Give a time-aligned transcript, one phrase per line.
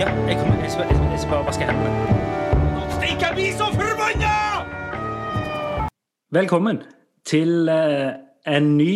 [0.00, 1.90] Ja, jeg, kommer, jeg, skal, jeg, skal- bare vaske hendene.
[2.94, 4.30] Stikk, jeg blir så forbanna!
[6.32, 6.78] Velkommen
[7.28, 8.14] til eh,
[8.48, 8.94] en ny,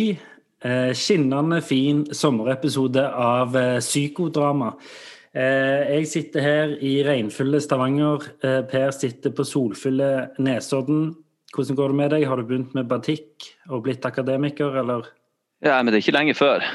[0.65, 4.71] eh, skinnende fin sommerepisode av eh, Psykodrama.
[5.35, 8.25] Jeg sitter her i regnfulle Stavanger.
[8.71, 11.09] Per sitter på solfulle Nesodden.
[11.53, 12.25] Hvordan går det med deg?
[12.31, 15.11] Har du begynt med batikk og blitt akademiker, eller?
[15.61, 16.65] Ja, men det er ikke lenge før.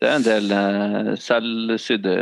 [0.00, 2.14] Det er en del uh, selvsydde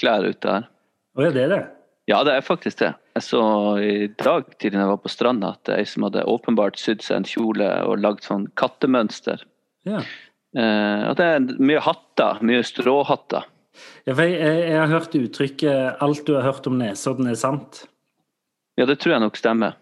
[0.00, 0.70] klær ute her.
[1.18, 1.64] Å ja, det er det?
[2.08, 2.94] Ja, det er faktisk det.
[3.18, 3.42] Jeg så
[3.84, 7.18] i dag tidlig jeg var på stranda at er ei som hadde åpenbart sydd seg
[7.18, 9.42] en kjole og lagd sånn kattemønster.
[9.88, 10.00] Ja.
[10.56, 13.44] Eh, og det er mye hatter, mye stråhatter.
[14.08, 17.36] ja for jeg, jeg, jeg har hørt uttrykket 'alt du har hørt om Nesodden, er
[17.36, 17.84] sant'.
[18.78, 19.76] Ja, det tror jeg nok stemmer.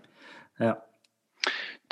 [0.58, 0.74] Ja.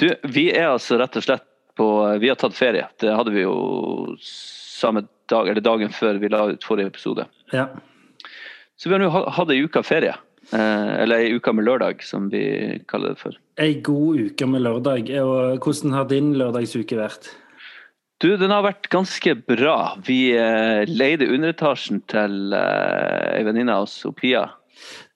[0.01, 1.47] Du, vi er altså rett og slett
[1.79, 1.87] på
[2.23, 2.89] Vi har tatt ferie.
[2.99, 7.27] Det hadde vi jo samme dag, eller dagen før vi la ut forrige episode.
[7.53, 7.69] ja.
[8.77, 10.15] Så vi har nå hatt ei uke ferie.
[10.53, 12.43] Eh, eller ei uke med lørdag, som vi
[12.91, 13.37] kaller det for.
[13.63, 15.09] Ei god uke med lørdag.
[15.23, 17.31] Og hvordan har din lørdagsuke vært?
[18.23, 19.97] Du, den har vært ganske bra.
[20.07, 24.47] Vi eh, leide underetasjen til eh, ei venninne av oss, Pia.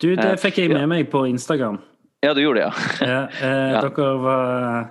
[0.01, 1.79] Du, det Eh, fikk jeg med meg på Instagram.
[2.25, 2.73] Ja, du gjorde det, ja.
[3.13, 3.83] Ja, eh, Ja.
[3.87, 4.89] Dere var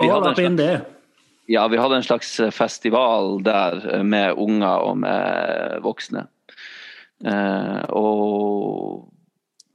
[0.00, 0.72] Vi hadde, slags, det.
[1.50, 6.26] ja, vi hadde en slags festival der eh, med unger og med voksne.
[7.26, 9.10] Eh, og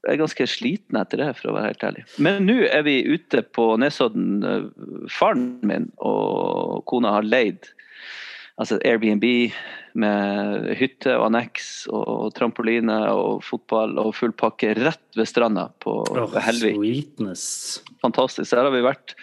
[0.06, 2.04] jeg er ganske sliten etter det, for å være helt ærlig.
[2.22, 4.44] Men nå er vi ute på Nesodden.
[4.46, 7.72] eh, Faren min og kona har leid
[8.56, 9.26] altså Airbnb
[10.00, 15.98] med hytte og anneks og trampoline og fotball og full pakke rett ved stranda på
[16.04, 16.78] oh, Helvik.
[16.78, 17.46] sweetness.
[18.04, 18.54] Fantastisk.
[18.56, 19.16] her har vi vært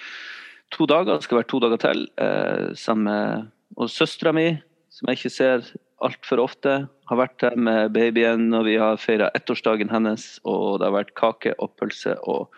[0.73, 3.51] to dager, skal være to dager til, eh, sammen med
[3.81, 4.51] og søstera mi,
[4.93, 5.65] som jeg ikke ser
[6.07, 6.75] altfor ofte,
[7.11, 11.17] har vært der med babyen, og vi har feira ettårsdagen hennes, og det har vært
[11.19, 12.53] kake og pølse og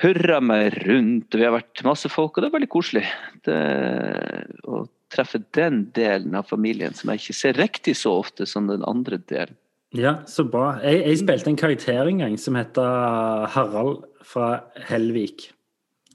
[0.00, 1.36] hurra meg rundt.
[1.36, 3.04] Vi har vært masse folk, og det er veldig koselig.
[3.46, 3.58] Det,
[4.64, 8.84] å treffe den delen av familien som jeg ikke ser riktig så ofte som den
[8.88, 9.58] andre delen.
[9.96, 10.76] Ja, så bra.
[10.86, 15.48] Jeg, jeg spilte en karakter en gang som heter Harald fra Helvik.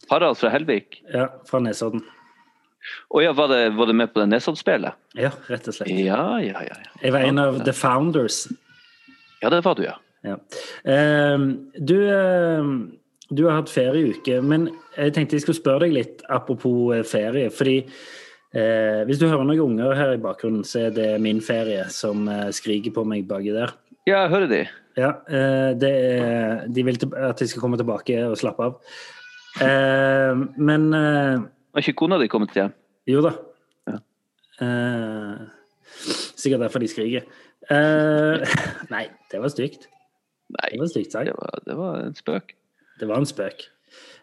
[0.08, 1.02] Harald fra Helvik.
[1.12, 2.06] Ja, fra Nesodden.
[3.10, 4.98] Å ja, var det, var det med på det Nesodden-spelet?
[5.18, 5.92] Ja, rett og slett.
[5.94, 6.76] Ja, ja, ja.
[6.76, 6.92] ja.
[7.02, 8.46] Jeg var en av the founders.
[9.42, 9.98] Ja, det var du, ja.
[10.26, 10.40] Ja.
[10.82, 12.70] Uh, du, uh,
[13.30, 17.50] du har hatt ferieuke, men jeg tenkte jeg skulle spørre deg litt apropos eh, ferie.
[17.54, 21.88] Fordi eh, hvis du hører noen unger her i bakgrunnen, så er det min ferie
[21.94, 23.74] som eh, skriker på meg baki der.
[24.06, 24.62] Ja, jeg hører de.
[24.96, 28.78] Ja, eh, er, de vil at jeg skal komme tilbake og slappe av.
[29.66, 32.72] Eh, men eh, Har ikke kona di kommet hjem?
[33.12, 33.34] jo da.
[33.92, 33.98] Ja.
[34.64, 35.42] Eh,
[36.40, 37.26] sikkert derfor de skriker.
[37.68, 38.56] Eh,
[38.94, 39.90] nei, det var stygt.
[40.56, 42.54] Nei, Det var stygt det var, det var en spøk.
[43.00, 43.66] Det var en spøk.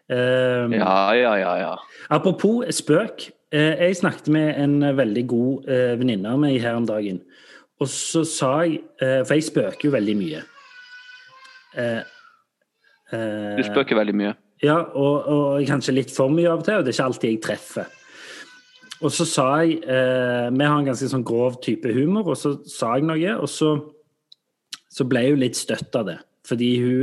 [0.09, 1.75] Eh, Ja, ja, ja, ja.
[2.09, 3.29] Apropos spøk.
[3.53, 7.21] Eh, jeg snakket med en veldig god eh, venninne av meg her om dagen.
[7.85, 10.41] Og så sa jeg eh, For jeg spøker jo veldig mye.
[13.13, 14.33] Du spøker veldig mye.
[14.63, 17.33] Ja, og, og kanskje litt for mye av og til, og det er ikke alltid
[17.33, 17.91] jeg treffer.
[19.03, 22.55] Og så sa jeg eh, Vi har en ganske sånn grov type humor, og så
[22.71, 23.75] sa jeg noe, og så,
[24.93, 26.19] så ble hun litt støtt av det.
[26.47, 27.03] Fordi hun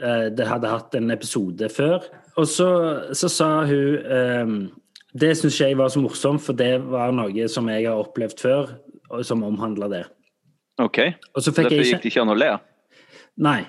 [0.00, 2.08] eh, det hadde hatt en episode før.
[2.38, 2.68] Og så,
[3.18, 4.52] så sa hun eh,
[5.18, 8.78] Det syns jeg var så morsomt, for det var noe som jeg har opplevd før,
[9.12, 10.06] og som omhandla det.
[10.80, 11.02] OK.
[11.34, 12.54] Og så fikk Derfor jeg gikk det ikke an å le.
[13.44, 13.60] Nei.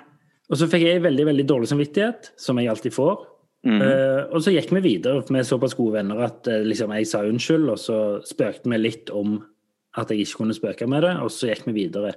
[0.50, 3.20] Og så fikk jeg veldig veldig dårlig samvittighet, som jeg alltid får.
[3.68, 3.82] Mm.
[3.84, 7.26] Uh, og så gikk vi videre med såpass gode venner at uh, liksom, jeg sa
[7.28, 7.98] unnskyld, og så
[8.28, 9.36] spøkte vi litt om
[10.00, 12.14] at jeg ikke kunne spøke med det, og så gikk vi videre.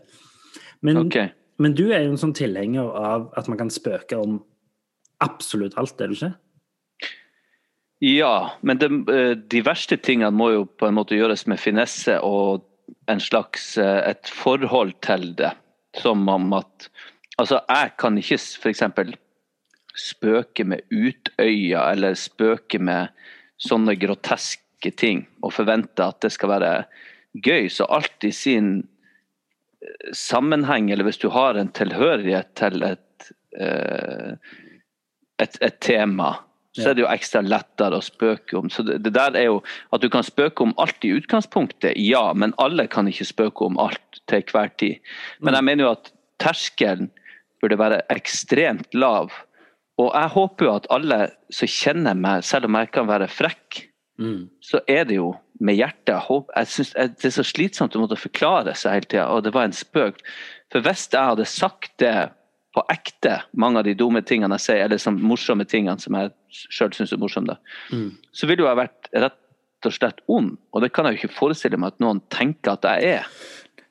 [0.87, 1.33] Men, okay.
[1.63, 4.39] men du er jo en sånn tilhenger av at man kan spøke om
[5.23, 6.33] absolutt alt, er du ikke?
[8.03, 8.35] Ja,
[8.67, 12.65] men det, eh, de verste tingene må jo på en måte gjøres med finesse og
[13.11, 15.53] en slags et forhold til det.
[16.03, 16.89] Som om at
[17.41, 18.83] Altså, jeg kan ikke f.eks.
[19.97, 23.13] spøke med Utøya eller spøke med
[23.63, 26.73] sånne groteske ting og forvente at det skal være
[27.45, 27.69] gøy.
[27.73, 28.83] Så alt i sin
[30.13, 34.35] sammenheng, eller hvis du har en tilhørighet til et, eh,
[35.43, 36.35] et, et tema,
[36.73, 38.71] så er det jo ekstra lettere å spøke om.
[38.73, 39.59] Så det, det, der er jo
[39.93, 43.77] At du kan spøke om alt i utgangspunktet, ja, men alle kan ikke spøke om
[43.83, 45.03] alt til hver tid.
[45.41, 47.11] Men jeg mener jo at terskelen
[47.63, 49.31] burde være ekstremt lav.
[50.01, 51.19] Og jeg håper jo at alle
[51.53, 53.89] som kjenner meg, selv om jeg kan være frekk,
[54.21, 54.51] Mm.
[54.61, 56.21] så er det jo med hjertet.
[56.55, 59.65] Jeg synes, det er så slitsomt å måtte forklare seg hele tida, og det var
[59.65, 60.19] en spøk.
[60.71, 62.31] For hvis jeg hadde sagt det
[62.77, 66.31] på ekte, mange av de dumme tingene jeg sier, eller sånn morsomme tingene som jeg
[66.53, 67.57] sjøl syns er morsomme,
[67.91, 68.13] Mm.
[68.33, 70.59] så ville jo jeg vært rett og slett ond.
[70.75, 73.27] Og det kan jeg jo ikke forestille meg at noen tenker at jeg er.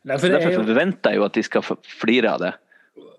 [0.05, 2.53] Nei, for er Derfor jo, forventer jeg jo at de skal flire av det.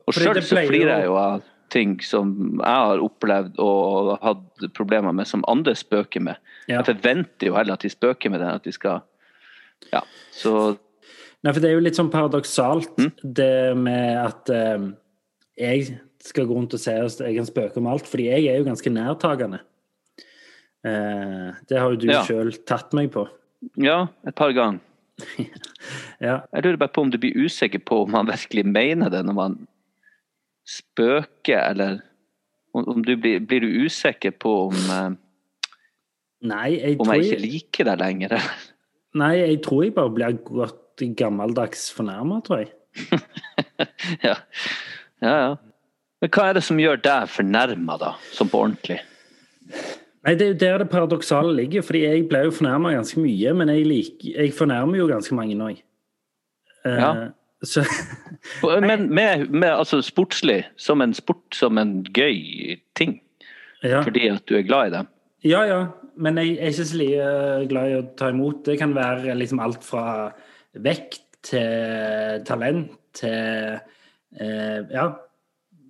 [0.06, 5.12] Og sjøl så flirer jeg jo av ting som jeg har opplevd og hatt problemer
[5.16, 6.36] med, som andre spøker med.
[6.68, 6.80] Ja.
[6.82, 9.00] Jeg forventer jo heller at de spøker med det, at de skal
[9.92, 10.00] Ja.
[10.32, 10.76] Så
[11.42, 13.12] Nei, for det er jo litt sånn paradoksalt Mm.
[13.34, 14.84] det med at eh,
[15.58, 18.58] jeg skal gå rundt og se at jeg kan spøke om alt, fordi jeg er
[18.60, 19.58] jo ganske nærtagende.
[20.84, 22.22] Eh, det har jo du Ja.
[22.22, 23.28] sjøl tatt meg på.
[23.76, 24.80] ja, et par ganger.
[26.22, 26.42] Ja.
[26.54, 29.34] Jeg lurer bare på om du blir usikker på om man virkelig mener det når
[29.34, 29.66] man
[30.68, 32.00] spøker, eller
[32.74, 35.10] om, om du blir, blir du usikker på om, eh,
[36.42, 38.36] Nei, jeg om jeg jeg, ikke liker deg lenger.
[39.14, 42.72] nei, jeg tror jeg bare blir godt gammeldags fornærma, tror jeg.
[44.26, 44.34] ja.
[45.22, 45.52] ja, ja.
[46.22, 48.12] Men hva er det som gjør deg fornærma, da?
[48.34, 48.98] Sånn på ordentlig?
[50.22, 53.54] Nei, Det er jo der det paradoksale ligger, fordi jeg ble jo fornærma ganske mye,
[53.58, 55.70] men jeg, liker, jeg fornærmer jo ganske mange nå.
[56.86, 57.12] Eh, Ja.
[57.62, 57.84] Så
[58.80, 63.20] Men med, med altså sportslig, som en sport, som en gøy ting.
[63.82, 64.02] ja.
[64.02, 65.06] Fordi at du er glad i dem.
[65.44, 65.86] Ja, ja,
[66.16, 68.64] men jeg er ikke så like glad i å ta imot.
[68.66, 70.30] Det kan være liksom alt fra
[70.74, 73.78] vekt til talent til
[74.38, 75.08] eh, Ja,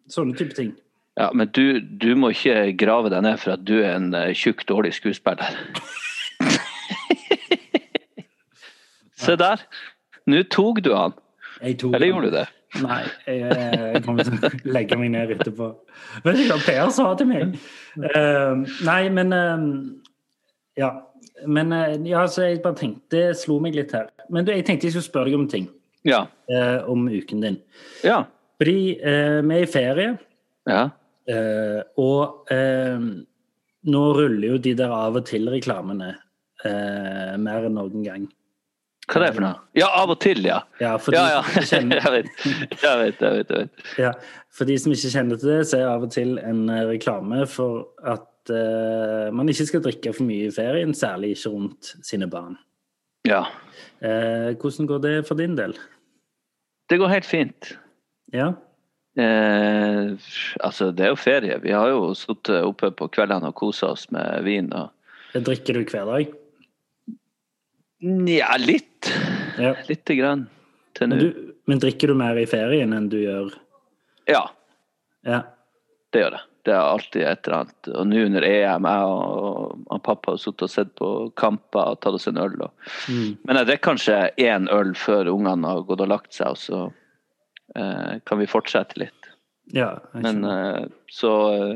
[0.09, 0.73] sånne type ting.
[1.21, 4.33] Ja, Men du, du må ikke grave deg ned for at du er en eh,
[4.33, 5.53] tjukk, dårlig skuespiller.
[9.23, 9.61] Se der.
[10.27, 11.13] Nå tok du han.
[11.63, 12.47] Tok Eller gjorde du det?
[12.83, 15.69] Nei, jeg, jeg kommer til å legge meg ned etterpå.
[16.25, 17.57] Vet du hva Per sa til meg?
[18.01, 19.67] Uh, nei, men uh,
[20.81, 20.93] Ja.
[21.47, 24.09] Men uh, ja, så jeg bare tenkte Det slo meg litt her.
[24.33, 25.69] Men du, jeg tenkte jeg skulle spørre deg om ting.
[26.03, 26.25] Ja.
[26.91, 27.57] om uken din.
[28.03, 28.25] Ja.
[28.59, 30.17] Fordi vi er i ferie.
[30.67, 30.89] ja.
[32.03, 32.51] Og
[33.87, 36.09] nå ruller jo de der av og til-reklamene
[37.39, 38.27] mer enn noen gang.
[39.13, 39.61] Hva er det for noe?
[39.77, 40.63] Ja, av og til, ja.
[40.81, 41.43] Ja, for, de ja.
[41.45, 43.23] som ikke kjenner, Jeg vet, jeg vet.
[43.23, 43.87] jeg vet, jeg vet.
[44.01, 44.13] ja,
[44.57, 47.45] for de som ikke kjenner til det, så er av og til en eh, reklame
[47.51, 52.31] for at uh, man ikke skal drikke for mye i ferien, særlig ikke rundt sine
[52.33, 52.57] barn.
[53.29, 53.45] Ja.
[54.03, 55.77] Uh, hvordan går det for din del?
[56.91, 57.75] Det går helt fint.
[58.33, 58.55] Ja?
[59.19, 60.13] Eh,
[60.65, 61.59] altså, det er jo ferie.
[61.63, 64.73] Vi har jo sittet oppe på kveldene og kosa oss med vin.
[64.73, 64.93] og
[65.35, 66.33] Drikker du hver dag?
[68.03, 69.09] Nja, litt.
[69.61, 69.75] Ja.
[69.89, 70.47] Lite grann
[70.97, 71.25] til Men, nå.
[71.25, 73.53] du, men drikker du mer i ferien enn du gjør
[74.29, 74.47] Ja,
[75.27, 75.43] Ja.
[76.13, 76.41] det gjør det.
[76.63, 77.89] Det er alltid et eller annet.
[77.99, 81.09] Og nå under EM, jeg og, og pappa har sittet og sett på
[81.39, 82.55] kamper og tatt oss en øl.
[83.11, 83.33] Mm.
[83.43, 86.83] Men jeg drikker kanskje én øl før ungene har gått og lagt seg, og så
[87.75, 89.31] eh, kan vi fortsette litt.
[89.75, 91.75] ja jeg Men eh, så eh,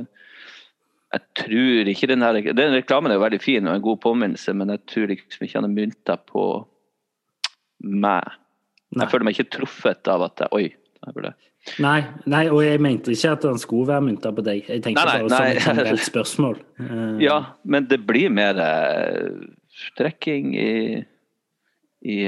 [1.17, 4.53] Jeg tror ikke den her Den reklamen er jo veldig fin og en god påminnelse,
[4.57, 6.47] men jeg tror liksom ikke han er mynta på
[7.81, 8.37] meg.
[8.91, 9.03] Nei.
[9.05, 10.67] Jeg føler meg ikke truffet av at jeg Oi.
[11.07, 11.33] Jeg burde.
[11.83, 11.99] Nei,
[12.31, 14.63] nei, og jeg mente ikke at han skulle være mynta på deg.
[14.71, 16.57] Jeg tenkte Nei, nei, bare som et generelt spørsmål.
[16.87, 19.31] Eh, Ja, men det blir mer eh,
[19.89, 20.73] strekking i
[22.07, 22.19] i,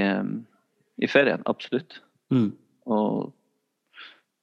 [0.98, 1.42] i ferien.
[1.46, 2.00] Absolutt.
[2.34, 2.50] Mm.
[2.90, 3.32] Og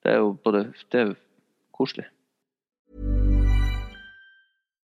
[0.04, 1.16] det er jo både Det er jo
[1.76, 2.06] koselig.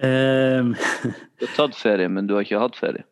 [0.00, 0.74] Ehm,
[1.40, 3.06] Du har tatt ferie, men du har ikke hatt ferie.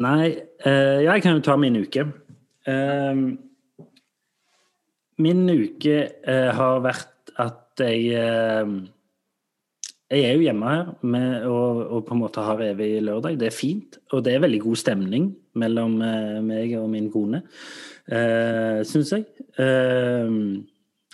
[0.00, 0.32] Nei,
[0.64, 2.06] eh, jeg kan jo ta min uke.
[2.68, 3.24] Ehm,
[5.20, 8.72] min uke uh, har vært at jeg eh,
[10.10, 13.36] Jeg er jo hjemme her med, og, og på en måte har evig lørdag.
[13.38, 14.00] Det er fint.
[14.10, 15.28] Og det er veldig god stemning
[15.60, 17.44] mellom eh, meg og min kone,
[18.10, 19.28] uh, syns jeg.
[19.54, 20.58] Uh,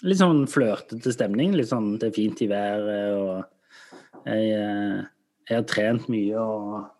[0.06, 1.52] litt sånn flørtete stemning.
[1.58, 3.44] Litt sånn det er fint i været, og
[4.26, 5.00] jeg, eh,
[5.48, 6.92] jeg har trent mye og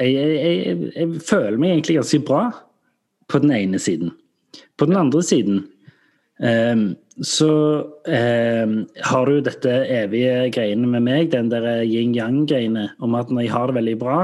[0.00, 2.42] jeg, jeg, jeg, jeg føler meg egentlig ganske bra
[3.30, 4.12] på den ene siden.
[4.80, 5.62] På den andre siden
[6.40, 6.84] um,
[7.20, 7.52] så
[8.08, 13.52] um, har du dette evige greiene med meg, den der yin-yang-greiene, om at når jeg
[13.52, 14.18] har det veldig bra,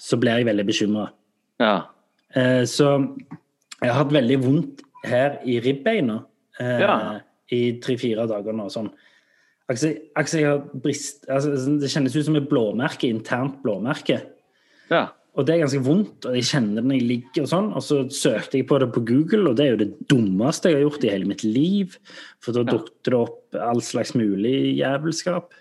[0.00, 1.10] så blir jeg veldig bekymra.
[1.60, 1.74] Ja.
[2.32, 2.94] Uh, så
[3.82, 6.22] jeg har hatt veldig vondt her i ribbeina
[6.60, 6.96] uh, Ja.
[7.52, 8.70] i tre-fire dager nå.
[8.72, 8.88] Sånn.
[9.70, 14.20] Altså, altså, jeg har brist, altså, det kjennes ut som et blåmerke, internt blåmerke.
[14.90, 15.06] ja.
[15.38, 17.68] Og det er ganske vondt, og jeg kjenner det når jeg ligger og sånn.
[17.78, 20.80] Og så søkte jeg på det på Google, og det er jo det dummeste jeg
[20.80, 21.94] har gjort i hele mitt liv.
[22.42, 25.54] For da dukket det opp all slags mulig jævelskap.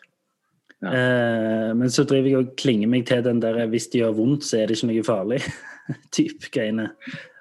[0.81, 0.89] Ja.
[0.89, 4.43] Eh, men så driver jeg og klinger meg til den der 'hvis det gjør vondt,
[4.47, 5.45] så er det ikke noe farlig'
[6.17, 6.89] type greiene.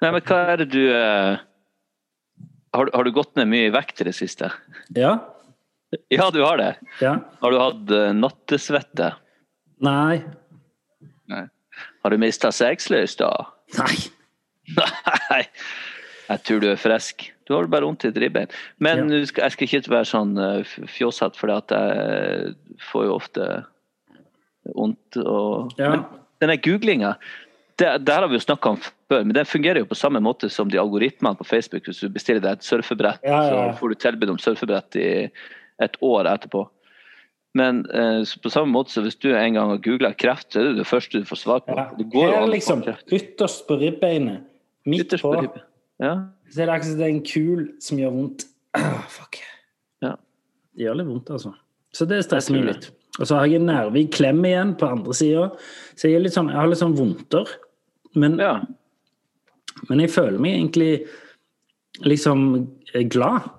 [0.01, 1.39] Nei, men hva er det du eh,
[2.75, 4.51] har, har du gått ned mye i vekt i det siste?
[4.95, 5.17] Ja.
[6.13, 6.75] Ja, du har det.
[7.01, 7.15] Ja.
[7.41, 9.13] Har du hatt eh, nattesvette?
[9.81, 10.21] Nei.
[11.31, 11.45] Nei.
[12.03, 13.31] Har du mista sexlyst, da?
[13.79, 13.95] Nei.
[15.31, 15.43] Nei,
[16.29, 17.29] jeg tror du er frisk.
[17.49, 18.51] Du har bare vondt i et ribbein.
[18.77, 19.23] Men Ja.
[19.25, 20.61] jeg skal ikke være sånn uh,
[20.93, 22.53] fjåsete, for jeg
[22.91, 23.47] får jo ofte
[24.75, 25.17] vondt.
[25.23, 25.73] Og...
[25.79, 25.95] Ja.
[25.95, 26.05] Men
[26.43, 27.15] denne googlinga,
[27.81, 30.21] det, det her har vi jo snakka om før, men den fungerer jo på samme
[30.21, 31.87] måte som de algoritmene på Facebook.
[31.89, 33.41] Hvis du bestiller deg et surfebrett, ja.
[33.47, 35.09] så får du tilbud om surfebrett i
[35.83, 36.65] et år etterpå.
[37.57, 40.69] Men eh, på samme måte så hvis du en gang har googla kreft, så er
[40.69, 41.77] det det første du får svar på.
[41.77, 41.87] Ja.
[41.97, 44.45] Det går Her liksom, ytterst på ribbeinet,
[44.85, 45.63] midt Ytterst på, på.
[45.99, 46.13] Ja.
[46.47, 48.45] så er det akkurat som det er en kul som gjør vondt.
[48.77, 49.41] Ah, fuck.
[50.05, 50.13] Ja.
[50.77, 51.55] Det gjør litt vondt, altså.
[51.95, 52.91] Så det stresser meg litt.
[53.19, 55.47] Og så har jeg en nerve i klem igjen på andre sida.
[55.97, 57.49] Så jeg, litt sånn, jeg har litt sånn vondter.
[58.15, 58.59] Men, ja.
[59.89, 60.91] men jeg føler meg egentlig
[62.05, 62.45] liksom
[63.11, 63.49] glad.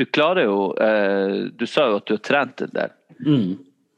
[0.00, 2.94] Du klarer jo eh, Du sa jo at du har trent en del.
[3.26, 3.50] Mm.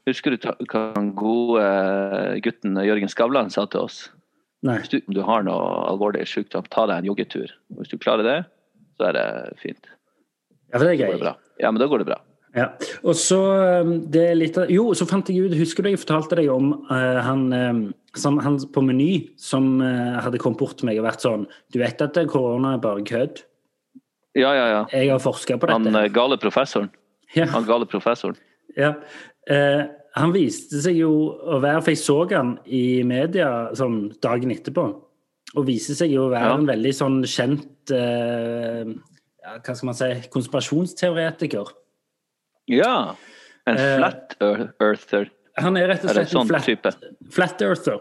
[0.09, 4.03] Husker du hva den gode eh, gutten Jørgen Skavlan sa til oss?
[4.65, 4.79] Nei.
[4.81, 7.51] Hvis du, om du har noe alvorlig sykdom, ta deg en joggetur.
[7.77, 8.37] Hvis du klarer det,
[8.97, 9.25] så er det
[9.61, 9.91] fint.
[10.71, 11.33] Ja, for det er gøy.
[11.61, 12.19] Ja, men da går det bra.
[12.55, 12.69] Ja.
[13.03, 13.37] Og så
[13.83, 16.47] um, det er litt av, Jo, så fant jeg ut Husker du jeg fortalte deg
[16.53, 17.81] om uh, han, um,
[18.15, 21.81] som, han på Meny som uh, hadde kommet bort til meg og vært sånn Du
[21.81, 23.43] vet at korona er bare kødd?
[24.35, 24.81] Ja, ja, ja.
[24.91, 25.91] Jeg har forska på dette.
[25.95, 26.89] Han gale professoren.
[27.35, 28.35] ja, Han gale professoren.
[28.77, 28.93] ja.
[29.47, 29.83] Eh,
[30.15, 31.09] han viste seg jo
[31.43, 34.85] å være For jeg så han i media sånn dagen etterpå.
[35.55, 36.53] Og viste seg jo å være Ja.
[36.55, 38.85] en veldig sånn kjent eh,
[39.43, 41.67] ja, Hva skal man si konspirasjonsteoretiker.
[42.67, 43.15] Ja.
[43.67, 45.29] En Eh, flat ear- earther.
[45.57, 46.91] Han er rett og slett sånn en flat, type?
[47.31, 47.99] flat earther.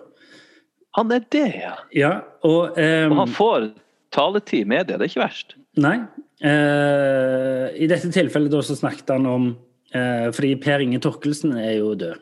[0.97, 1.75] Han er det, ja.
[1.93, 3.73] Ja, og, ehm, Og han får
[4.13, 5.55] taletid i media, det er ikke verst.
[5.77, 6.01] Nei.
[6.45, 9.47] Eh, I dette tilfellet da så snakket han om
[9.95, 12.19] eh, Fordi Per Inge Torkelsen er jo død.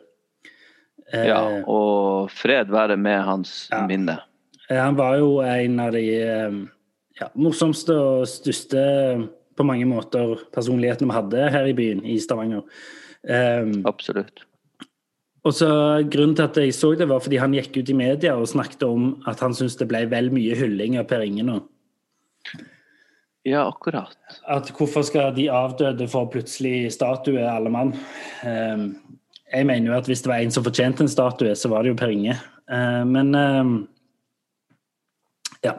[1.13, 3.81] Eh, Ja, og fred være med hans Ja.
[3.87, 4.19] minne.
[4.69, 6.55] eh, han var jo en av de eh,
[7.19, 9.27] ja, morsomste og største
[9.57, 12.63] på mange måter personlighetene vi hadde her i byen, i Stavanger.
[13.27, 14.41] Eh, Absolutt.
[15.45, 15.67] og så
[16.09, 18.83] Grunnen til at jeg så det, var fordi han gikk ut i media og snakket
[18.87, 21.59] om at han syntes det ble vel mye hylling av Per Inge nå.
[23.45, 24.15] Ja, akkurat.
[24.47, 27.93] at hvorfor skal de avdøde få plutselig statue, alle mann?
[28.43, 28.85] Eh,
[29.53, 31.91] jeg mener jo at hvis det var en som fortjente en statue, så var det
[31.91, 32.37] jo Per Inge.
[32.71, 33.73] Eh, men eh,
[35.63, 35.75] ja.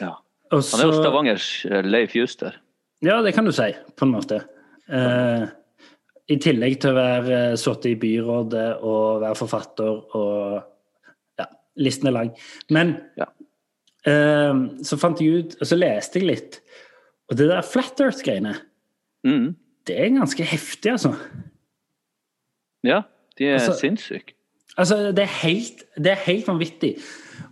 [0.00, 0.14] Ja.
[0.50, 2.56] Han er jo Stavangers eh, Leif Juster.
[3.04, 4.40] Ja, det kan du si, på en måte.
[4.88, 5.44] Eh,
[6.28, 10.62] I tillegg til å være uh, sittet i byrådet og være forfatter og
[11.38, 11.46] Ja,
[11.80, 12.32] listen er lang.
[12.70, 13.26] Men Ja.
[14.04, 16.60] eh, så fant jeg ut Og så leste jeg litt.
[17.30, 18.54] Og det der Flat Earth-greiene,
[19.24, 19.54] Mm.
[19.86, 21.14] det er ganske heftig, altså.
[22.84, 23.02] Ja,
[23.38, 24.34] de er Altså- sinnssyke.
[24.78, 26.98] Altså, det er helt, det er helt vanvittig.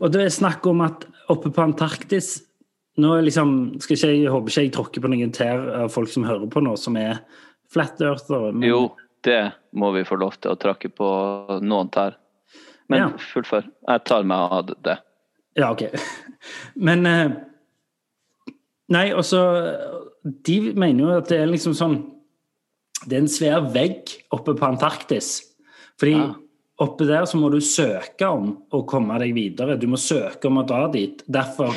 [0.00, 2.42] Og det er snakk om at oppe på Antarktis
[2.98, 6.08] Nå er liksom, skal ikke jeg, håper ikke jeg tråkker på noen tær av folk
[6.08, 7.18] som hører på nå, som er
[7.68, 8.52] flat earthere.
[8.54, 12.14] men- Jo, det må vi få lov til å tråkke på noen tær.
[12.88, 13.08] Men Ja.
[13.18, 13.68] fullfør.
[13.86, 14.98] Jeg tar meg av det.
[15.58, 15.82] Ja, OK.
[16.76, 17.30] Men eh,
[18.92, 19.40] Nei, altså
[20.46, 21.96] De mener jo at det er liksom sånn
[23.06, 25.40] Det er en svær vegg oppe på Antarktis.
[26.00, 26.34] Fordi Ja.
[26.80, 29.78] oppe der så må du søke om å komme deg videre.
[29.78, 31.22] Du må søke om å dra dit.
[31.30, 31.74] Derfor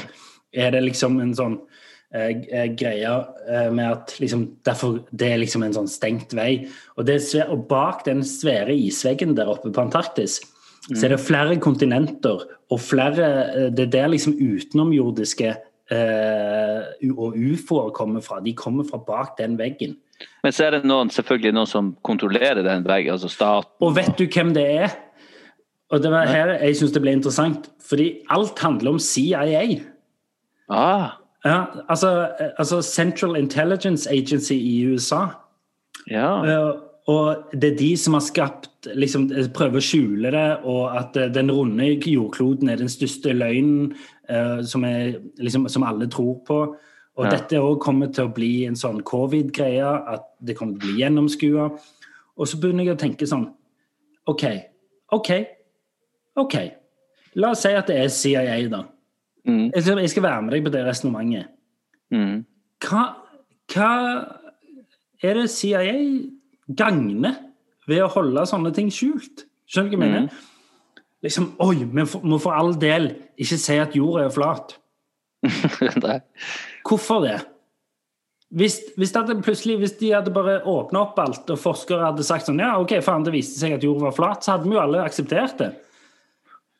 [0.53, 1.59] er det liksom en sånn
[2.11, 6.67] eh, eh, greie eh, med at liksom Derfor det er liksom en sånn stengt vei.
[6.97, 10.39] Og, det er svær, og bak den svære isveggen der oppe på Antarktis
[10.87, 15.55] så er det flere kontinenter og flere eh, Det er der liksom utenomjordiske
[15.91, 18.39] eh, og ufoer kommer fra.
[18.43, 19.97] De kommer fra bak den veggen.
[20.43, 23.71] Men så er det noen, selvfølgelig noen som kontrollerer den veggen, altså staten.
[23.85, 24.97] Og vet du hvem det er?
[25.89, 27.71] Og det var her jeg syns det ble interessant.
[27.89, 29.63] Fordi alt handler om CIA.
[30.69, 31.15] Ah,
[31.45, 35.25] Ja, altså, eh, altså Central Intelligence Agency i USA.
[36.11, 36.43] ja.
[36.45, 36.73] Eh,
[37.09, 41.31] Og det er de som har skapt liksom, Prøver å skjule det, og at eh,
[41.33, 43.93] den runde jordkloden er den største løgnen
[44.29, 46.59] uh, som, er, liksom, som alle tror på.
[47.19, 47.33] Og Ja.
[47.33, 51.01] dette òg kommer til å bli en sånn covid-greie, at det kommer til å bli
[51.01, 51.65] gjennomskua.
[52.39, 53.49] Og så begynner jeg å tenke sånn
[54.29, 54.45] OK,
[55.11, 55.31] OK,
[56.39, 56.55] OK.
[57.41, 58.83] La oss si at det er CIA, da.
[59.47, 61.49] Mm, Jeg skal, jeg skal være med deg på det resonnementet.
[62.13, 62.45] mm.
[62.85, 63.03] Hva,
[63.73, 63.91] hva
[65.19, 65.97] er det CIA
[66.69, 67.37] gagner
[67.89, 69.45] ved å holde sånne ting skjult?
[69.69, 70.43] Skjønner du hva jeg mener?
[71.25, 74.75] Liksom, Oi, vi må for all del ikke si at jorda er flat.
[76.87, 77.39] Hvorfor det?
[78.49, 82.71] Hvis, hvis, hvis de hadde bare åpna opp alt, og forskere hadde sagt sånn Ja,
[82.81, 85.61] OK, faen, det viste seg at jorda var flat, så hadde vi jo alle akseptert
[85.61, 85.69] det.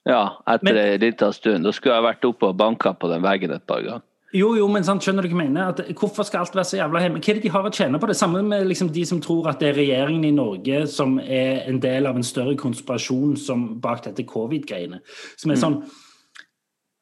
[0.10, 1.68] Ja, etter ei liten stund.
[1.68, 4.06] Da skulle jeg vært oppe og banka på den veggen et par ganger.
[4.34, 5.72] Jo, jo, men sant, skjønner du hva jeg mener?
[5.72, 7.24] At, hvorfor skal alt være så jævla hemmelig?
[7.26, 8.16] Hva er det de har å tjene på det?
[8.20, 11.80] Samme med liksom, de som tror at det er regjeringen i Norge som er en
[11.82, 15.02] del av en større konspirasjon som bak dette covid-greiene.
[15.40, 15.80] Som er sånn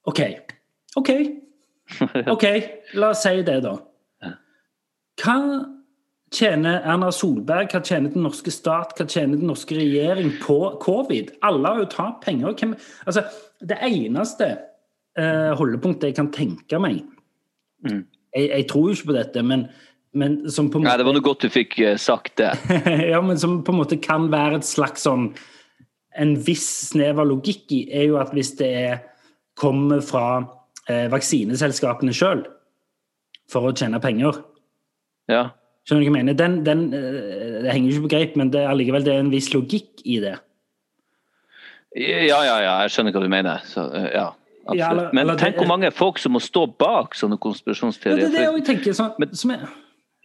[0.07, 0.21] OK.
[1.01, 1.11] OK.
[2.35, 2.45] OK,
[2.95, 3.75] la oss si det, da.
[5.19, 5.35] Hva
[6.31, 11.35] tjener Erna Solberg, hva tjener den norske stat, hva tjener den norske regjering på covid?
[11.47, 12.55] Alle har jo tapt penger.
[12.55, 13.27] Hvem, altså,
[13.59, 14.53] det eneste
[15.19, 17.03] eh, holdepunktet jeg kan tenke meg
[17.85, 18.01] Mm.
[18.33, 19.67] jeg, jeg tror jo ikke på dette, men,
[20.17, 22.51] men som på en Nei, det var noe godt du fikk eh, sagt det.
[23.11, 25.29] ja, men som på en måte kan være et slags sånn
[26.17, 28.95] En viss snev av logikk i, er jo at hvis det er,
[29.57, 30.41] kommer fra
[30.89, 32.41] eh, vaksineselskapene sjøl
[33.51, 34.41] for å tjene penger
[35.29, 35.49] Ja.
[35.87, 36.35] Skjønner du hva jeg mener?
[36.35, 39.53] Den, den, eh, det henger ikke på greip, men det allikevel det er en viss
[39.53, 40.35] logikk i det.
[41.95, 43.63] Ja, ja, ja, jeg skjønner hva du mener.
[43.65, 44.27] Så, eh, ja.
[44.75, 47.51] Ja, eller- Men eller tenk hvor mange folk som må stå bak sånne Ja,
[48.15, 49.59] det er det jeg tenker sånn, Men- som er,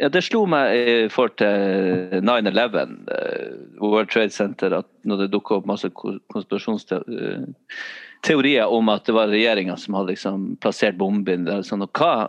[0.00, 5.31] Ja, det slo meg i forhold til 9-11, eh, World Trade Center, at når det
[5.31, 11.62] dukka opp masse konspirasjonsteorier om at det var regjeringa som hadde liksom plassert bomben der.
[11.62, 12.28] Sånn, og hva,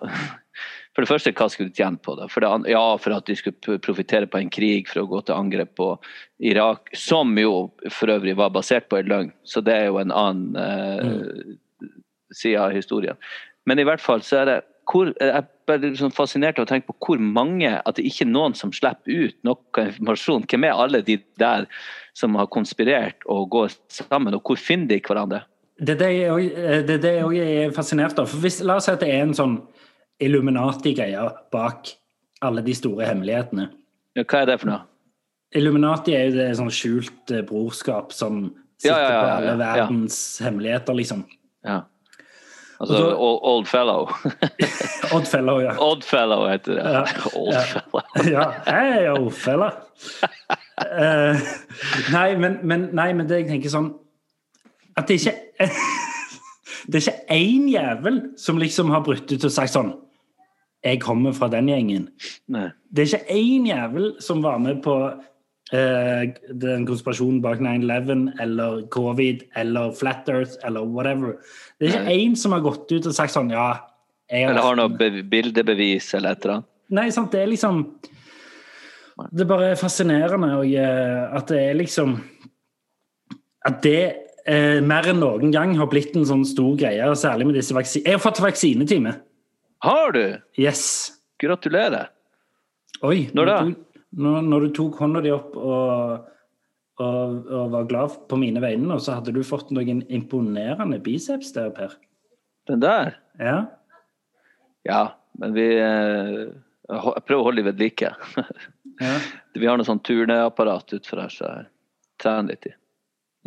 [0.93, 2.27] for det første, hva skulle de tjene på det?
[2.33, 5.35] For det ja, for at de skulle profitere på en krig for å gå til
[5.39, 5.87] angrep på
[6.43, 9.31] Irak, som jo for øvrig var basert på en løgn.
[9.47, 11.57] Så det er jo en annen eh,
[12.33, 13.17] side av historien.
[13.65, 14.59] Men i hvert fall så er det
[14.91, 15.31] hvor, jeg
[15.71, 18.73] er liksom fascinert av å tenke på hvor mange At det ikke er noen som
[18.75, 20.43] slipper ut noe informasjon.
[20.51, 21.69] Hvem er alle de der
[22.19, 25.43] som har konspirert og går sammen, og hvor finner de hverandre?
[25.79, 28.27] Det er det jeg også- eh, er er fascinert av.
[28.29, 29.61] For hvis, la oss si at det er en sånn
[30.21, 31.95] Illuminati-greie bak
[32.41, 33.69] alle de store hemmelighetene.
[34.15, 34.81] Ja, hva er det for noe?
[35.55, 39.57] Illuminati er jo det sånn skjult brorskap som sitter Ja, ja, på ja, alle ja.
[39.57, 41.25] verdens hemmeligheter, liksom.
[41.65, 41.83] Ja.
[42.83, 44.09] Altså da- Old, old Fellow.
[45.15, 45.73] Oddfellow, ja.
[45.79, 46.83] Odd Fellow heter det.
[46.83, 47.03] Ja,
[47.39, 47.61] Old ja.
[47.63, 48.01] Fellow.
[48.33, 48.45] ja.
[48.67, 49.69] Hei, old fella.
[50.83, 51.39] Uh,
[52.11, 53.91] nei, men, men, nei, men det jeg tenker sånn
[54.99, 55.67] At det ikke
[56.91, 59.93] Det er ikke én jævel som liksom har brutt ut og sagt sånn
[60.83, 62.09] Jeg kommer fra den gjengen.
[62.51, 62.65] Nei.
[62.91, 65.21] Det er ikke én jævel som var med på eh,
[65.73, 71.39] den konspirasjonen bak 9-11 eller covid eller Flat Earth eller whatever.
[71.79, 73.71] Det er ikke én som har gått ut og sagt sånn Ja,
[74.29, 76.69] jeg Eller har noe bildebevis eller et eller annet.
[76.93, 77.81] Nei, sant, det er liksom
[79.31, 82.15] Det er bare fascinerende og, eh, at det er liksom
[83.65, 84.01] At det
[84.45, 88.11] eh, mer enn noen gang har blitt en sånn stor greie, særlig med disse vaksinene
[88.11, 89.15] Jeg har fått vaksinetime.
[89.83, 90.25] Har du?
[90.59, 90.83] Yes.
[91.41, 92.11] Gratulerer.
[93.03, 93.27] Oi.
[93.35, 93.57] Når da?
[93.67, 93.73] Du,
[94.17, 96.27] når, når du tok hånda di opp og,
[97.01, 101.71] og, og var glad på mine vegne, så hadde du fått noen imponerende biceps der,
[101.75, 101.95] Per.
[102.69, 103.17] Den der?
[103.41, 103.57] Ja.
[104.87, 105.01] Ja,
[105.39, 106.31] men vi eh,
[106.91, 108.13] Jeg prøver å holde dem ved like.
[109.01, 109.15] Ja.
[109.57, 111.63] Vi har noe sånn turneapparat utenfor her, så jeg
[112.21, 112.73] trener litt i.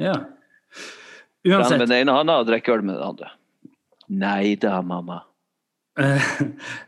[0.02, 0.16] ja.
[1.46, 1.76] Uansett.
[1.76, 3.28] Trener med den ene hånda og drikker øl med den andre.
[4.10, 5.20] Nei da, mamma.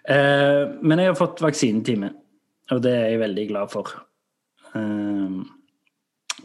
[0.09, 2.11] Eh, men jeg har fått vaksinetime,
[2.71, 3.95] og det er jeg veldig glad for.
[4.75, 5.47] Um,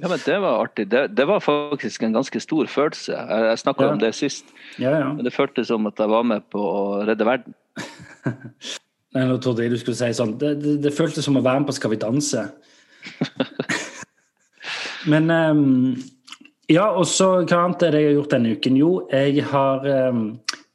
[0.01, 0.87] Ja, men Det var artig.
[0.89, 3.13] Det, det var faktisk en ganske stor følelse.
[3.13, 3.91] Jeg, jeg snakka Ja.
[3.91, 4.45] om det sist.
[4.79, 5.13] ja, ja.
[5.13, 7.53] Men det føltes som at jeg var med på å redde verden.
[9.13, 11.59] Nei, nå trodde jeg du skulle si sånn Det, det, det føltes som å være
[11.61, 12.47] med på Skal vi danse.
[15.05, 15.95] Men um,
[16.71, 18.77] Ja, og så hva annet er det jeg har gjort denne uken?
[18.79, 20.23] Jo, jeg har um,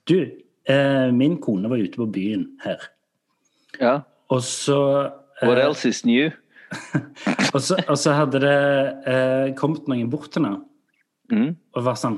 [0.09, 0.19] Du,
[0.71, 2.79] uh, min kone var ute på byen her,
[3.81, 3.97] Ja.
[4.31, 4.79] og så
[5.43, 6.31] What else is new?
[7.55, 8.57] og, så, og så hadde det
[9.09, 10.65] eh, kommet noen bort til henne
[11.29, 11.51] Mm.
[11.77, 12.15] og var sånn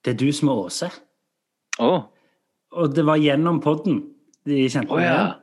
[0.00, 0.86] Det er du som er Åse?
[1.84, 2.06] Oh.
[2.72, 3.98] Og det var gjennom podden
[4.48, 5.34] de kjente oh, ja.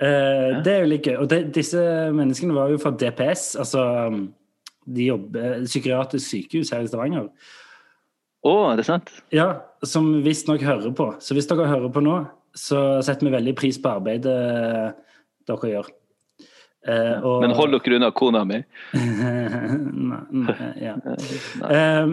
[0.00, 1.18] Eh, Det er jo litt gøy.
[1.20, 1.82] Og de, disse
[2.16, 3.82] menneskene var jo fra DPS, altså
[4.88, 7.28] de jobber psykiatrisk sykehus her i Stavanger.
[8.42, 9.12] Å, er det sant?
[9.30, 9.50] Ja,
[9.86, 11.12] som visstnok hører på.
[11.22, 12.16] Så hvis dere hører på nå,
[12.58, 14.34] så setter vi veldig pris på arbeidet
[15.46, 15.92] dere gjør.
[16.88, 18.62] Eh, og- Men hold dere unna kona mi.
[18.94, 20.96] nei, nei, ja.
[21.76, 22.06] Eh,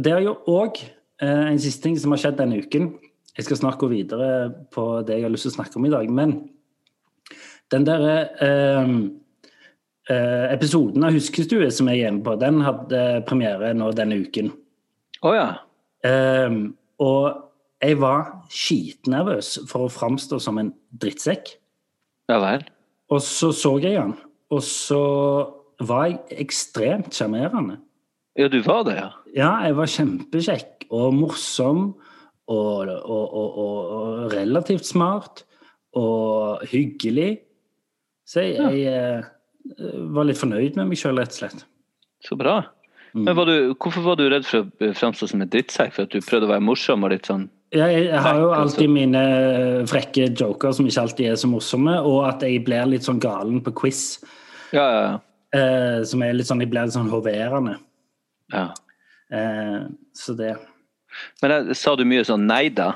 [0.00, 0.80] det er jo òg
[1.22, 2.88] en siste ting som har skjedd denne uken.
[3.36, 5.92] Jeg skal snart gå videre på det jeg har lyst til å snakke om i
[5.92, 6.08] dag.
[6.10, 6.32] Men
[7.70, 8.90] den derre eh,
[10.10, 14.50] eh, episoden av Huskestue som jeg er hjemme på, den hadde premiere nå denne uken.
[15.22, 15.46] Oh, ja.
[16.02, 16.50] Eh,
[16.98, 17.38] og
[17.82, 21.54] jeg var skitnervøs for å framstå som en drittsekk.
[22.30, 22.66] Ja vel.
[23.12, 24.14] Og så så jeg han,
[24.52, 25.02] og så
[25.82, 27.78] var jeg ekstremt sjarmerende.
[28.38, 29.08] Ja, du var det, ja.
[29.36, 31.82] Ja, jeg var kjempekjekk og morsom
[32.52, 35.44] og, og, og, og, relativt smart
[35.96, 37.42] og hyggelig.
[38.28, 41.66] Så jeg, jeg eh, var litt fornøyd med meg sjøl, rett og slett.
[42.24, 42.62] Så bra.
[43.12, 43.26] Mm.
[43.26, 45.92] Men var du, hvorfor var du redd for å framstå som en drittsekk?
[45.96, 48.62] For at du prøvde å være morsom og litt sånn jeg, jeg har jo altså.
[48.62, 49.22] alltid mine
[49.88, 53.62] frekke joker som ikke alltid er så morsomme, og at jeg blir litt sånn galen
[53.64, 54.02] på quiz.
[54.72, 55.14] Ja, ja, ja.
[55.52, 57.78] Eh, som er litt sånn, Jeg blir litt sånn hoverende.
[58.52, 58.72] ja.
[59.32, 60.58] Eh, så det
[61.40, 62.94] Men jeg, sa du mye sånn nei da?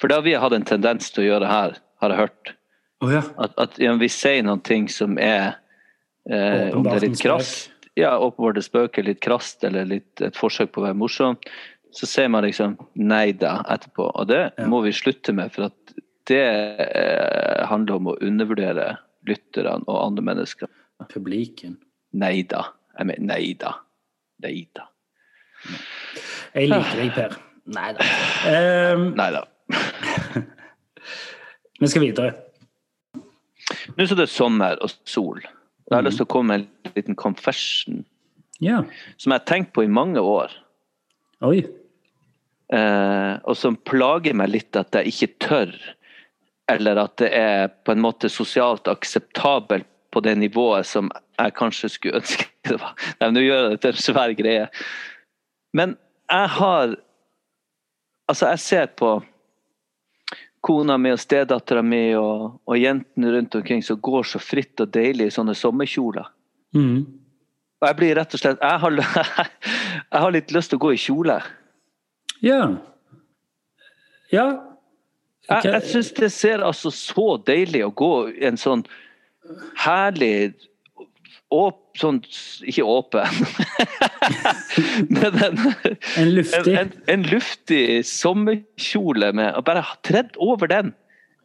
[0.00, 2.52] For det har vi hatt en tendens til å gjøre her, har jeg hørt.
[3.04, 3.22] Å ja.
[3.38, 5.56] At, at ja, vi sier noen ting som er
[6.28, 10.36] eh, Om det er litt krast, ja, åpenbart et spøk litt krast, eller litt, et
[10.38, 11.38] forsøk på å være morsom,
[11.94, 14.10] så sier man liksom nei da etterpå.
[14.14, 14.66] Og det Ja.
[14.66, 15.94] må vi slutte med, for at
[16.28, 20.68] det eh, handler om å undervurdere lytterne og andre mennesker.
[21.08, 21.78] Publiken.
[22.12, 22.68] Nei da.
[22.98, 23.72] Jeg mener nei da.
[24.42, 24.84] Nei da.
[26.54, 27.36] Jeg liker deg, Per.
[27.66, 28.04] Nei da.
[28.94, 29.42] Um, Nei da.
[31.80, 32.34] vi skal videre.
[33.98, 36.94] Nå som det er sommer og sol, jeg har lyst til å komme med en
[36.96, 38.04] liten confession
[38.60, 38.82] Ja.
[39.16, 40.52] som jeg har tenkt på i mange år.
[41.44, 41.62] Oi.
[42.68, 45.72] Eh, og som plager meg litt at jeg ikke tør,
[46.68, 51.90] eller at det er på en måte sosialt akseptabelt på det nivået som jeg kanskje
[51.92, 52.94] skulle ønske det var.
[53.20, 54.70] Nei, Nå gjør jeg det til en svær greie.
[55.76, 55.98] Men
[56.30, 56.96] jeg har
[58.28, 59.08] Altså, jeg ser på
[60.60, 64.90] kona mi og stedattera mi og, og jentene rundt omkring som går så fritt og
[64.92, 66.26] deilig i sånne sommerkjoler.
[66.76, 67.06] Mm.
[67.80, 68.98] Og jeg blir rett og slett Jeg har,
[70.12, 71.38] jeg har litt lyst til å gå i kjole.
[72.44, 72.62] Ja.
[74.32, 74.46] Ja.
[75.48, 78.10] Jeg, Hva- jeg syns det ser altså så deilig å gå
[78.44, 78.82] en sånn
[79.80, 80.52] herlig
[81.50, 82.18] åp, sånn,
[82.68, 83.24] Ikke åpen,
[85.08, 85.58] men en,
[86.20, 86.74] En luftig.
[86.76, 90.92] en, en luftig sommerkjole med og Bare tredd over den.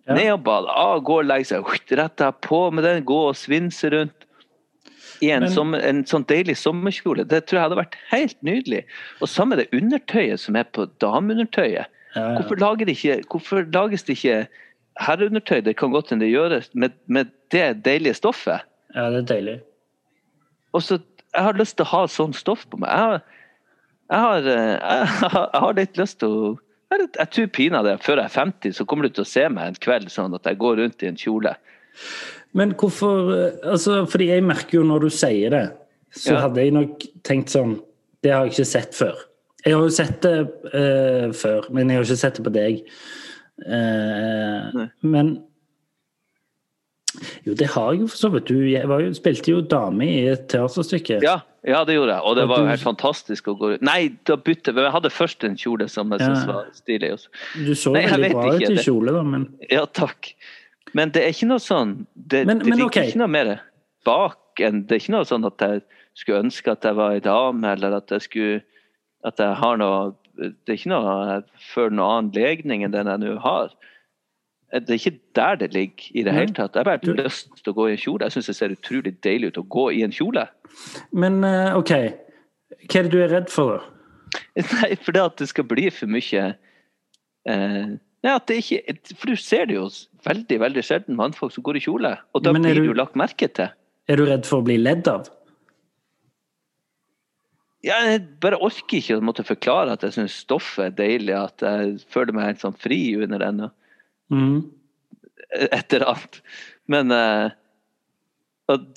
[0.04, 0.18] Ja.
[0.18, 3.38] Ned og bade, av, gå og legge seg, rett der på med den, gå og
[3.40, 4.26] svinse rundt.
[5.24, 7.24] I en, Men- sommer, en sånn deilig sommerkjole.
[7.30, 8.82] Det tror jeg hadde vært helt nydelig.
[9.22, 11.88] Og samme det undertøyet som er på dameundertøyet.
[12.16, 12.34] Ja, ja.
[12.38, 14.42] Hvorfor, lager de ikke, hvorfor lages det ikke
[15.02, 15.62] herreundertøy?
[15.66, 18.62] Det kan godt hende det gjøres med, med det deilige stoffet.
[18.96, 19.56] ja, det er deilig.
[20.74, 21.00] Og så,
[21.34, 22.92] Jeg har lyst til å ha sånn stoff på meg.
[22.94, 23.22] Jeg har,
[24.12, 26.52] jeg har, eh, jeg har, jeg har litt lyst til å
[26.94, 29.72] jeg, jeg tror pinadø før jeg er 50, så kommer du til å se meg
[29.72, 31.56] en kveld sånn at jeg går rundt i en kjole.
[32.54, 35.64] Men hvorfor eh, Altså, fordi jeg merker jo når du sier det,
[36.14, 36.42] så Ja.
[36.48, 37.80] hadde jeg nok tenkt sånn
[38.24, 39.16] Det har jeg ikke sett før.
[39.66, 40.38] Jeg har jo sett det
[40.74, 42.84] uh, før, men jeg har ikke sett det på deg.
[43.64, 45.34] Uh, men
[47.46, 48.48] Jo, det har jeg jo for så vidt.
[48.50, 51.20] Du jeg var jo, spilte jo dame i et teaterstykke.
[51.24, 53.84] Ja, Ja, det gjorde jeg, og det var jo helt fantastisk å gå ut.
[53.88, 56.52] Nei, da bytte Jeg hadde først en kjole som jeg syntes Ja.
[56.52, 57.12] var stilig.
[57.14, 57.28] Også.
[57.56, 60.34] Du så Nei, veldig bra ut i kjole, da, men Ja, takk.
[60.94, 63.08] Men det er ikke noe sånn Det, Men- det ligger okay.
[63.10, 63.62] ikke noe mer
[64.06, 65.82] bak enn Det er ikke noe sånn at jeg
[66.14, 68.62] skulle ønske at jeg var ei dame, eller at jeg skulle
[69.26, 71.44] At jeg har noe Det er ikke noe jeg
[71.74, 73.70] føler noe annen legning enn den jeg nå har.
[74.74, 76.74] Det er ikke der det ligger i det hele tatt.
[76.74, 78.26] Jeg har bare lyst til å gå i en kjole.
[78.26, 80.48] Jeg syns det ser utrolig deilig ut å gå i en kjole.
[81.14, 81.92] Men eh, OK.
[82.90, 83.94] Hva er det du er redd for, da?
[84.82, 86.48] Nei, for det at det skal bli for mye
[87.46, 87.94] eh,
[88.24, 89.90] Nei, at det ikke For du ser det jo
[90.24, 92.18] veldig veldig sjelden mannfolk som går i kjole.
[92.34, 93.70] Og da blir du- du lagt merke til.
[94.08, 95.30] Er du redd for å bli ledd av?
[97.84, 102.00] Jeg bare orker ikke å måtte forklare at jeg syns stoffet er deilig, at jeg
[102.08, 103.72] føler meg helt sånn fri under den.
[104.32, 104.72] Mm.
[105.72, 106.40] Etter alt.
[106.88, 107.52] Men og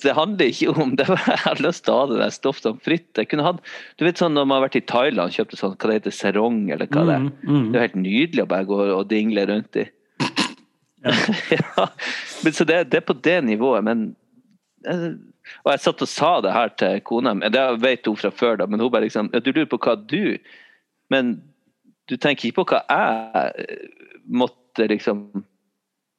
[0.03, 1.07] det handler ikke om det.
[1.27, 3.09] Jeg har lyst til å ha det der stoffet fritt.
[3.17, 3.61] Jeg kunne hatt,
[3.99, 6.15] du vet sånn Når man har vært i Thailand og kjøpt sånn, hva det heter,
[6.15, 7.25] sarong, eller hva det er.
[7.27, 7.65] Mm, mm.
[7.71, 9.87] Det er helt nydelig å bare gå og dingle rundt i.
[11.53, 11.87] Ja.
[12.43, 14.15] Men så det, det er på det nivået, men
[14.83, 15.13] eh,
[15.63, 18.57] Og jeg satt og sa det her til kona mi, det vet hun fra før,
[18.59, 20.35] da, men hun bare liksom ja, Du lurer på hva du
[21.13, 21.37] Men
[22.09, 23.77] du tenker ikke på hva jeg
[24.27, 25.23] måtte liksom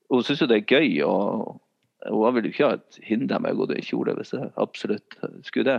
[0.09, 1.59] Hun syns jo det er gøy, og
[2.07, 5.17] hun vil jo ikke ha et hinder meg å gå i kjole hvis jeg absolutt
[5.47, 5.79] skulle det.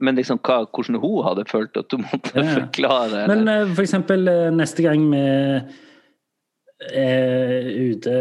[0.00, 3.24] Men liksom hva, hvordan hun hadde følt at hun måtte Ja, forklare.
[3.24, 5.22] eller- Men eh, for eksempel eh, neste gang vi
[6.92, 8.16] er ute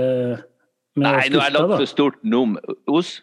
[0.96, 2.58] med Nei, nå er det lagt for stort num.
[2.88, 3.22] Hos?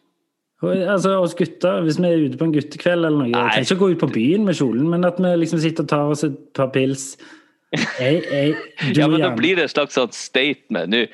[0.62, 3.80] Altså oss gutter, Hvis vi er ute på en guttekveld eller noe Jeg kan ikke
[3.80, 6.36] gå ut på byen med kjolen, men at vi liksom sitter og tar oss et
[6.54, 7.16] par pils
[7.72, 8.54] jeg,
[8.92, 10.92] du Ja, men da blir det et slags sånn statement.
[10.92, 11.06] Nå,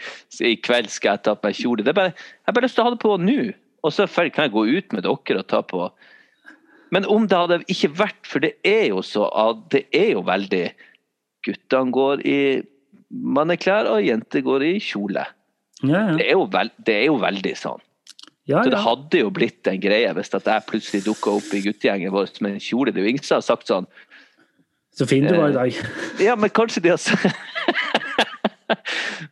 [0.43, 1.85] I kveld skal jeg ta på meg kjole.
[1.87, 3.39] Det er bare, jeg har bare lyst til å ha det på nå.
[3.87, 5.85] Og så kan jeg gå ut med dere og ta på
[6.91, 9.29] Men om det hadde ikke vært For det er jo så
[9.71, 10.65] Det er jo veldig
[11.47, 12.39] Guttene går i
[13.09, 15.23] manneklær, og jenter går i kjole.
[15.81, 16.17] ja, ja.
[16.19, 17.81] Det er jo, vel, det er jo veldig sånn.
[18.49, 22.13] Ja, Så det hadde jo blitt en greie hvis jeg plutselig dukka opp i guttegjengen
[22.13, 22.93] vår med en kjole.
[22.93, 23.87] Det er jo ingen som har sagt sånn
[24.99, 25.75] Så fin du var i Eh, dag.
[26.25, 26.99] Ja, men kanskje de har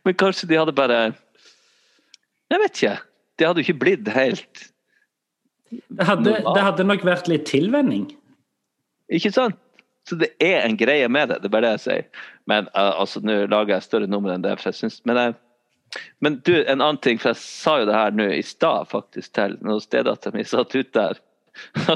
[0.05, 1.13] Men kanskje de hadde bare
[2.49, 2.97] Jeg vet ikke.
[3.37, 4.63] Det hadde jo ikke blitt helt
[5.69, 8.05] Det hadde, det hadde nok vært litt tilvenning.
[9.11, 9.57] Ikke sant?
[10.07, 11.41] Så det er en greie med det.
[11.43, 12.05] Det er bare det jeg sier.
[12.47, 14.53] Men uh, altså, nå lager jeg større nummer enn det.
[14.61, 15.35] for jeg synes, Men, jeg,
[16.23, 19.33] men du, en annen ting, for jeg sa jo det her nå i stad faktisk
[19.35, 21.19] til noen steder at mi satt ute der.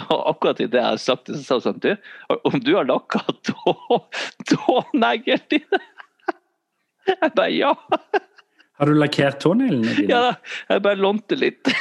[0.01, 1.91] Og akkurat i det jeg har sagt det, så sa hun sånn Du,
[2.49, 3.21] om du har lakka
[4.51, 5.81] tånegler dine?
[7.07, 7.73] Jeg bare ja.
[8.81, 10.09] Har du lakkert tåneglene dine?
[10.09, 10.33] Ja,
[10.69, 11.69] jeg bare lånte litt.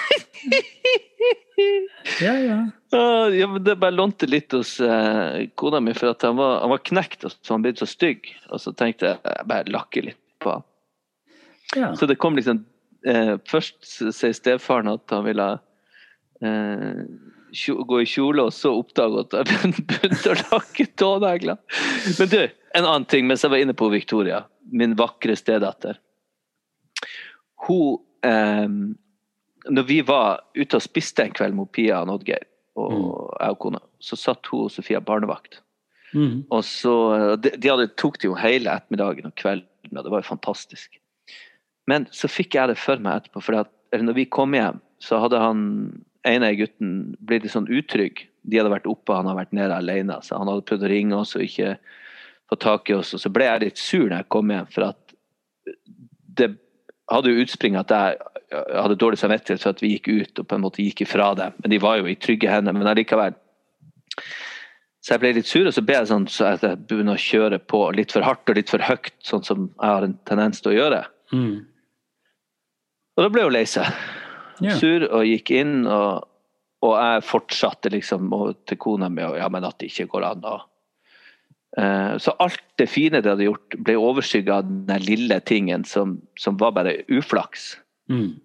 [2.24, 2.34] ja.
[2.34, 2.58] ja.
[2.90, 6.82] Ja, men det bare lånte litt hos eh, kona mi, for han var, han var
[6.90, 8.28] knekt og så han ble så stygg.
[8.50, 10.66] Og så tenkte jeg jeg bare lakker litt på han.
[11.76, 11.94] ja.
[11.96, 12.64] Så det kom liksom
[13.06, 15.48] eh, Først sier stefaren at han ville
[16.44, 17.04] eh,
[17.86, 21.58] gå i kjole, og så oppdage at jeg begynte å lakke tånegler.
[22.18, 22.40] Men du,
[22.78, 25.98] en annen ting mens jeg var inne på Victoria, min vakre stedatter.
[27.66, 28.68] Hun eh,
[29.68, 32.46] Når vi var ute og spiste en kveld mot Pia og Oddgeir,
[32.80, 35.60] og jeg og kona, så satt hun og Sofia barnevakt.
[36.14, 36.46] Mm.
[36.50, 36.94] Og så,
[37.42, 40.96] de, de hadde, tok det jo hele ettermiddagen og kvelden, og det var jo fantastisk.
[41.90, 45.40] Men så fikk jeg det for meg etterpå, for når vi kom hjem, så hadde
[45.42, 45.60] han
[46.28, 48.26] ene gutten blitt litt sånn utrygg.
[48.42, 51.20] De hadde vært oppe, han hadde vært nede alene, så han hadde prøvd å ringe
[51.20, 51.74] oss og ikke
[52.50, 53.14] få tak i oss.
[53.16, 55.16] Og så ble jeg litt sur når jeg kom hjem, for at
[56.40, 56.50] det
[57.10, 58.18] hadde jo utspring at jeg
[58.50, 61.50] hadde dårlig samvittighet for at vi gikk ut og på en måte gikk ifra det.
[61.62, 62.74] Men de var jo i trygge hender.
[62.76, 63.36] Men allikevel.
[65.00, 67.24] Så jeg ble litt sur, og så ble jeg sånn så at jeg begynner å
[67.24, 70.60] kjøre på litt for hardt og litt for høyt, sånn som jeg har en tendens
[70.60, 70.98] til å gjøre.
[71.32, 71.54] Mm.
[73.16, 73.88] Og da ble hun lei seg.
[74.64, 74.76] Ja.
[74.80, 76.26] Sur og gikk inn, og,
[76.84, 78.32] og jeg fortsatte liksom
[78.68, 80.44] til kona mi og ja, men at det ikke går an.
[80.50, 80.66] Og,
[81.78, 86.18] uh, så alt det fine de hadde gjort, ble overskygga av den lille tingen som,
[86.40, 87.74] som var bare uflaks.
[88.12, 88.38] Mm.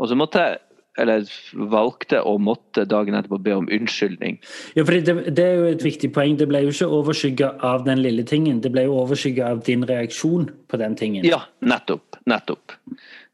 [0.00, 0.60] Og så måtte jeg,
[0.98, 1.24] eller
[1.70, 4.40] valgte og måtte dagen etterpå be om unnskyldning.
[4.76, 6.36] Ja, for det, det er jo et viktig poeng.
[6.40, 9.86] Det ble jo ikke overskygga av den lille tingen, det ble jo overskygga av din
[9.88, 11.26] reaksjon på den tingen.
[11.28, 12.18] Ja, nettopp.
[12.28, 12.74] Nettopp.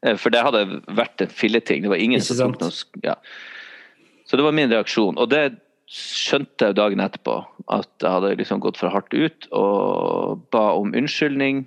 [0.07, 1.83] Eh, For det hadde vært en filleting.
[1.83, 3.17] Det var ingen som tok noe ja.
[4.27, 5.17] Så det var min reaksjon.
[5.19, 7.39] Og det skjønte jeg dagen etterpå.
[7.71, 11.65] At jeg hadde liksom gått for hardt ut og ba om unnskyldning.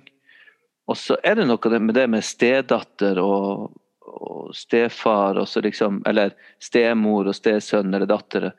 [0.89, 3.71] Og så er det noe med det med stedatter og,
[4.05, 8.51] og stefar og så liksom Eller stemor og stesønn eller datter.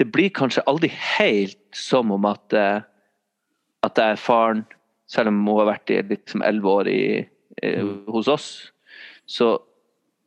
[0.00, 2.82] det blir kanskje aldri helt som om at, det
[3.84, 4.64] at jeg er faren,
[5.06, 7.28] selv om hun har vært i liksom elleve år i,
[7.62, 8.71] eh, hos oss.
[9.32, 9.52] Så,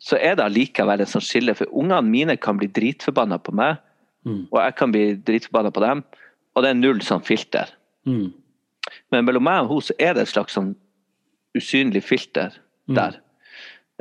[0.01, 3.77] så er det allikevel en sånn skille, for ungene mine kan bli dritforbanna på meg,
[4.25, 6.01] og jeg kan bli dritforbanna på dem,
[6.55, 7.69] og det er null sånn filter.
[8.09, 8.31] Mm.
[9.13, 10.73] Men mellom meg og henne så er det et slags sånn
[11.55, 12.55] usynlig filter
[12.91, 13.19] der.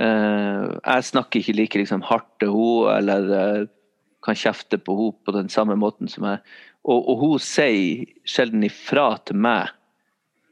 [0.01, 3.67] Uh, jeg snakker ikke like liksom, hardt til henne, eller uh,
[4.25, 6.40] kan kjefte på henne på den samme måten som jeg.
[6.85, 9.73] Og, og hun sier sjelden ifra til meg.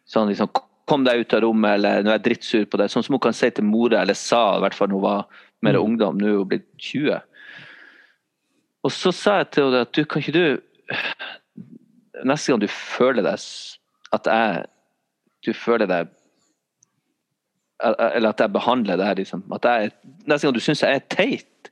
[0.08, 0.52] Sånn liksom
[0.92, 2.92] Kom deg ut av rommet, eller nå er jeg drittsur på deg.
[2.92, 5.44] Sånn som hun kan si til mora, eller sa i hvert fall når hun var
[5.64, 6.18] mer ungdom.
[6.20, 7.22] Nå er hun blitt 20.
[8.82, 10.46] Og så sa jeg til henne at du, kan ikke du
[12.26, 13.46] Neste gang du føler deg
[14.12, 14.64] at jeg
[15.46, 16.10] Du føler deg
[17.82, 19.94] Eller at jeg behandler deg liksom at jeg,
[20.26, 21.70] Neste gang du syns jeg er teit,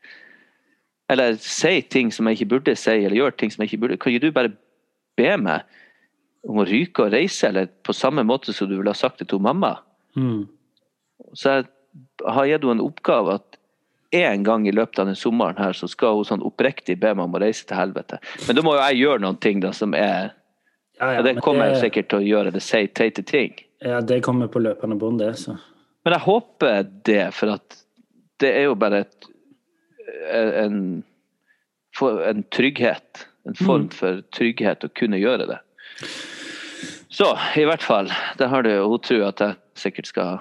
[1.11, 3.97] eller sier ting som jeg ikke burde si, eller gjør ting som jeg ikke burde,
[3.99, 4.53] kan ikke du bare
[5.19, 5.67] be meg
[6.49, 9.31] om å ryke og reise, eller på samme måte som du ville ha sagt det
[9.33, 9.77] til mamma?
[10.17, 10.47] Mm.
[11.37, 11.69] Så jeg
[12.27, 13.59] har gitt henne en oppgave at
[14.17, 17.29] en gang i løpet av den sommeren her, så skal hun sånn oppriktig be meg
[17.29, 18.19] om å reise til helvete.
[18.49, 20.33] Men da må jo jeg gjøre noen ting da som er
[21.01, 23.55] Ja, ja, Og det kommer kommer jeg sikkert til å gjøre, det sier teite ting.
[23.81, 25.31] Ja, det kommer på løpende bånd, det.
[25.41, 25.55] så.
[26.05, 27.79] Men jeg håper det, for at
[28.41, 29.31] det er jo bare et
[30.33, 31.03] en,
[32.03, 33.27] en trygghet.
[33.49, 35.59] En form for trygghet å kunne gjøre det.
[37.11, 37.27] Så
[37.59, 38.09] i hvert fall,
[38.39, 40.39] det har du Hun tror at jeg sikkert skal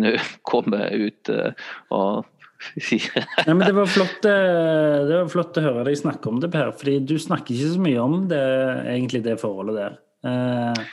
[0.00, 0.14] nå
[0.50, 1.52] komme ut eh,
[1.92, 2.24] og
[2.94, 6.52] Ja, men det var, flott, eh, det var flott å høre deg snakke om det,
[6.54, 6.70] Per.
[6.78, 8.38] fordi du snakker ikke så mye om det,
[8.86, 9.96] egentlig det forholdet der.
[10.30, 10.84] Eh,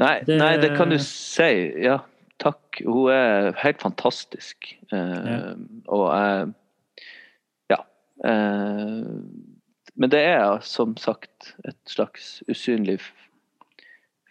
[0.00, 1.50] Nei, Det- nei, det kan du si.
[1.84, 1.98] Ja,
[2.40, 2.80] takk.
[2.80, 4.72] Hun er helt fantastisk.
[4.90, 5.52] Ja.
[5.92, 6.54] Og jeg
[7.70, 7.76] Ja.
[9.94, 12.98] Men det er som sagt et slags usynlig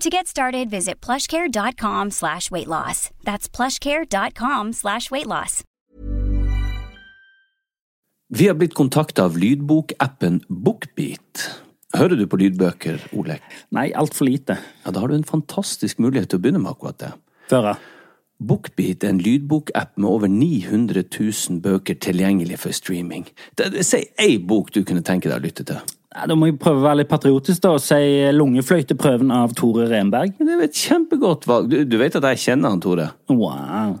[0.00, 3.10] To get started, visit plushcare.com slash weight loss.
[3.22, 5.62] That's plushcare.com slash weight loss.
[8.32, 11.42] Vi har blitt kontakta av lydbokappen Bookbeat.
[11.98, 13.42] Hører du på lydbøker, Olek?
[13.74, 14.56] Nei, altfor lite.
[14.84, 17.12] Ja, Da har du en fantastisk mulighet til å begynne med akkurat det.
[17.50, 17.76] Føre.
[18.40, 23.26] Bookbeat er en lydbokapp med over 900 000 bøker tilgjengelig for streaming.
[23.82, 25.82] Si ei bok du kunne tenke deg å lytte til.
[26.10, 27.98] Ja, da må jeg prøve å være litt patriotisk da, og si
[28.34, 30.34] Lungefløyteprøven av Tore Renberg.
[30.40, 31.70] Det er et kjempegodt valg.
[31.70, 33.12] Du, du vet at jeg kjenner han, Tore?
[33.30, 34.00] Wow.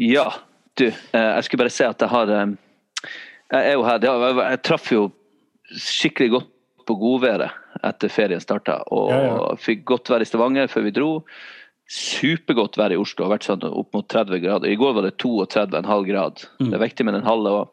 [0.00, 0.26] Ja,
[0.78, 0.86] du.
[0.88, 0.94] eh,
[1.36, 2.54] Jeg skulle bare si at jeg har eh,
[3.52, 3.98] Jeg er jo her.
[4.50, 5.04] Jeg traff jo
[5.74, 6.50] skikkelig godt
[6.86, 7.50] på godværet
[7.84, 8.80] etter ferien starta.
[8.92, 9.54] Og Ja, ja.
[9.56, 11.10] fikk godt vær i Stavanger før vi dro.
[11.90, 13.24] Supergodt vær i Oslo.
[13.26, 14.70] Har vært sånn opp mot 30 grader.
[14.72, 16.44] I går var det 32,5 grad.
[16.60, 16.70] Mm.
[16.70, 17.70] Det er viktig med den halve òg.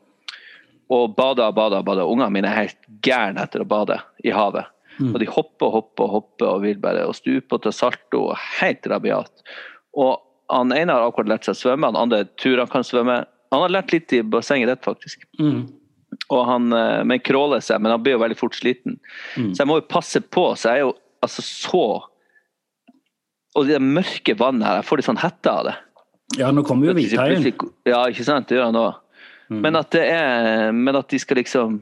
[0.91, 2.03] Og bada og bada og bada.
[2.05, 3.95] Ungene mine er helt gærne etter å bade
[4.27, 4.67] i havet.
[4.99, 5.13] Mm.
[5.13, 8.25] Og de hopper og hopper og hopper og vil bare og stupe og ta salto.
[8.59, 9.31] Helt rabiat.
[9.95, 10.19] Og
[10.51, 13.21] han ene har akkurat lært seg å svømme, han andre tror han kan svømme.
[13.51, 15.23] Han har lært litt i bassenget ditt, faktisk.
[15.39, 15.65] Mm.
[16.31, 18.97] Og han eh, men kråler seg, men han blir jo veldig fort sliten.
[19.35, 19.51] Mm.
[19.51, 20.49] Så jeg må jo passe på.
[20.59, 21.85] Så jeg er jo altså så
[23.57, 25.77] Og det mørke vannet her, jeg får litt sånn hette av det.
[26.39, 27.49] Ja, nå kommer jo hvithaien.
[27.87, 28.47] Ja, ikke sant.
[28.47, 28.99] Det gjør han òg.
[29.51, 31.81] Men at det er Men at de skal liksom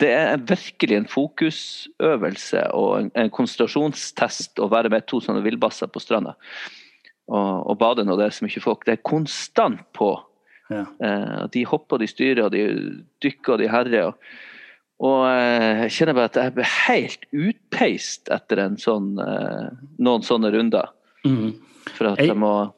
[0.00, 5.88] Det er virkelig en fokusøvelse og en, en konsentrasjonstest å være med to sånne villbasser
[5.92, 6.34] på stranda.
[7.28, 8.84] Og, og bader når det er så mye folk.
[8.86, 10.10] Det er konstant på.
[10.72, 10.86] Ja.
[11.04, 12.62] Eh, de hopper de styrer de
[13.22, 14.12] dykker de herrer.
[15.02, 19.70] Og, eh, jeg kjenner bare at jeg blir helt utpeist etter en sånn, eh,
[20.02, 20.90] noen sånne runder.
[21.26, 21.52] Mm.
[21.96, 22.72] For at Jeg- må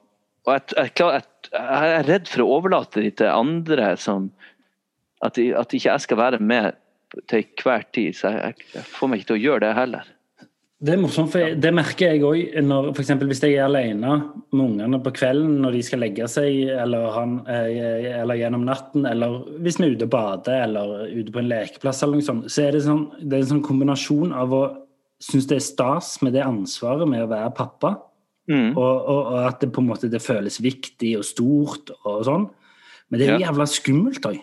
[0.47, 1.23] Og jeg, jeg, jeg,
[1.53, 4.31] jeg er redd for å overlate de til andre som
[5.25, 6.75] At, de, at ikke jeg skal være med
[7.31, 8.13] til hver tid.
[8.13, 10.05] Så jeg får meg ikke til å gjøre det heller.
[10.83, 14.17] Det er morsomt, for det merker jeg òg eksempel hvis jeg er alene
[14.51, 19.07] med ungene på kvelden når de skal legge seg, eller, han, eh, eller gjennom natten,
[19.09, 22.51] eller hvis vi er ute og bader eller ute på en lekeplass, eller noe sånt,
[22.53, 24.65] så er det, sånn, det er en sånn kombinasjon av å
[25.23, 27.95] synes det er stas med det ansvaret med å være pappa,
[28.45, 28.75] Mm.
[28.77, 32.43] og, og, og at det på en måte det føles viktig og stort og sånn.
[33.09, 34.43] Men det er jo jævla skummelt òg.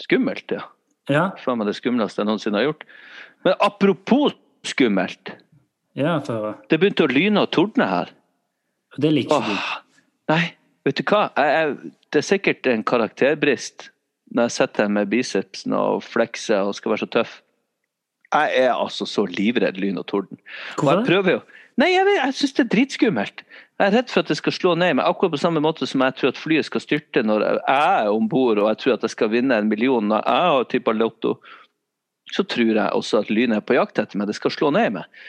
[0.00, 0.62] Skummelt, ja.
[1.10, 2.86] Ja, Faen meg det skumleste jeg noensinne har gjort.
[3.44, 5.34] Men apropos skummelt.
[5.94, 6.58] ja, for.
[6.70, 8.10] Det begynte å lyne og tordne her.
[9.00, 9.70] Det liker ikke du.
[10.30, 10.42] Nei,
[10.86, 11.28] vet du hva?
[11.36, 13.90] Jeg, jeg, det er sikkert en karakterbrist
[14.30, 17.38] når jeg sitter her med bicepsen og flekser og skal være så tøff.
[18.30, 20.38] Jeg er altså så livredd lyn og torden.
[20.78, 21.40] Og Hvorfor jeg prøver jo
[21.80, 23.42] Nei, jeg, jeg syns det er dritskummelt.
[23.80, 26.02] Jeg er redd for at det skal slå ned meg, akkurat på samme måte som
[26.04, 29.06] jeg tror at flyet skal styrte når jeg er om bord og jeg tror at
[29.06, 31.38] jeg skal vinne en million når jeg har tippa lotto.
[32.30, 34.30] Så tror jeg også at lynet er på jakt etter meg.
[34.30, 35.22] Det skal slå ned i meg.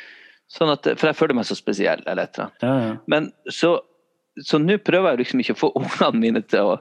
[0.52, 2.04] Sånn at, for jeg føler meg så spesiell.
[2.06, 2.52] eller et eller.
[2.62, 2.92] Ja, ja.
[3.10, 3.80] Men så
[4.40, 6.76] så nå prøver jeg liksom ikke å få ungene mine til å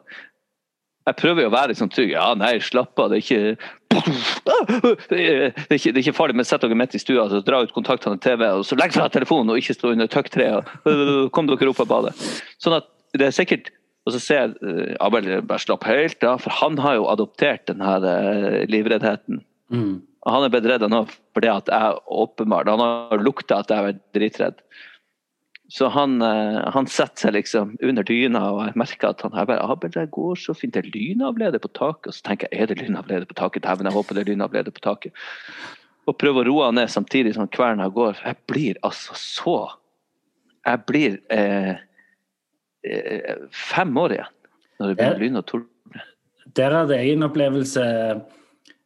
[1.09, 2.13] Jeg prøver jo å være sånn trygg.
[2.13, 3.11] Ja, nei, slapp av.
[3.11, 3.57] Det er ikke
[5.11, 7.63] Det er ikke, det er ikke farlig, men sett dere midt i stua og dra
[7.65, 10.71] ut kontaktene til TV, og så legg fra telefonen og ikke stå under tøkktreet.
[11.35, 12.15] Kom dere opp av badet.
[12.63, 13.73] Sånn at det er sikkert
[14.07, 17.67] Og så ser jeg eh, Abel bare slapp helt av, for han har jo adoptert
[17.69, 19.43] den her eh, livreddheten.
[19.69, 19.99] Mm.
[20.29, 24.01] Han er blitt redd nå fordi at jeg åpenbart Han har lukta at jeg er
[24.17, 24.59] dritredd.
[25.71, 29.47] Så han, eh, han setter seg liksom under dyna, og jeg merker at han jeg
[29.47, 30.75] bare, Abel, det går så fint.
[30.75, 32.09] Det er lynavleder på taket.
[32.11, 33.63] Og så tenker jeg, er det lynavleder på taket?
[33.63, 35.29] Dæven, jeg håper det er lynavleder på taket.
[36.11, 38.19] Og prøver å roe han ned samtidig som kverna går.
[38.27, 39.57] Jeg blir altså så
[40.67, 41.79] Jeg blir eh,
[42.85, 44.35] eh, fem år igjen
[44.81, 46.03] når det begynner lyn og torden.
[46.59, 47.85] Der hadde jeg en opplevelse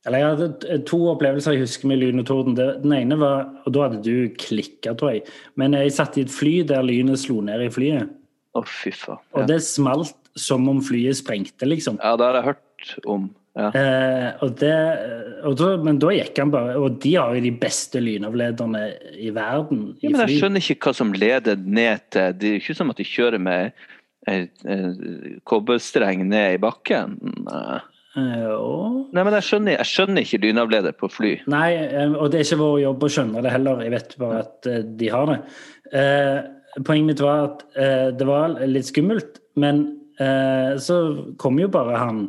[0.04, 2.56] Eller jeg hadde to opplevelser jeg husker med lyn og torden.
[2.58, 5.24] Den ene var Og da hadde du klikka, tror jeg.
[5.60, 8.12] Men jeg satt i et fly der lynet slo ned i flyet.
[8.54, 9.22] Å, fy faen.
[9.34, 12.00] Og det smalt som om flyet sprengte, liksom.
[12.02, 13.28] ja, det har jeg hørt om.
[13.54, 13.68] Ja.
[13.78, 14.74] Eh, og det,
[15.46, 18.80] og da, men da gikk han bare Og de har jo de beste lynavlederne
[19.14, 19.84] i verden.
[20.02, 20.38] Ja, men jeg fly.
[20.40, 23.70] skjønner ikke hva som leder ned til Det er ikke som at de kjører med
[24.26, 27.14] en, en kobberstreng ned i bakken.
[27.46, 27.78] Nei.
[28.16, 31.32] Eh, og- Nei, men jeg skjønner, jeg skjønner ikke lynavleder på fly.
[31.50, 33.80] Nei, eh, og det er ikke vår jobb å skjønne det heller.
[33.82, 35.40] Jeg vet bare at eh, de har det.
[36.84, 37.60] Poenget mitt var at
[38.18, 39.84] det var litt skummelt, men
[40.18, 40.96] så
[41.38, 42.24] kom jo bare han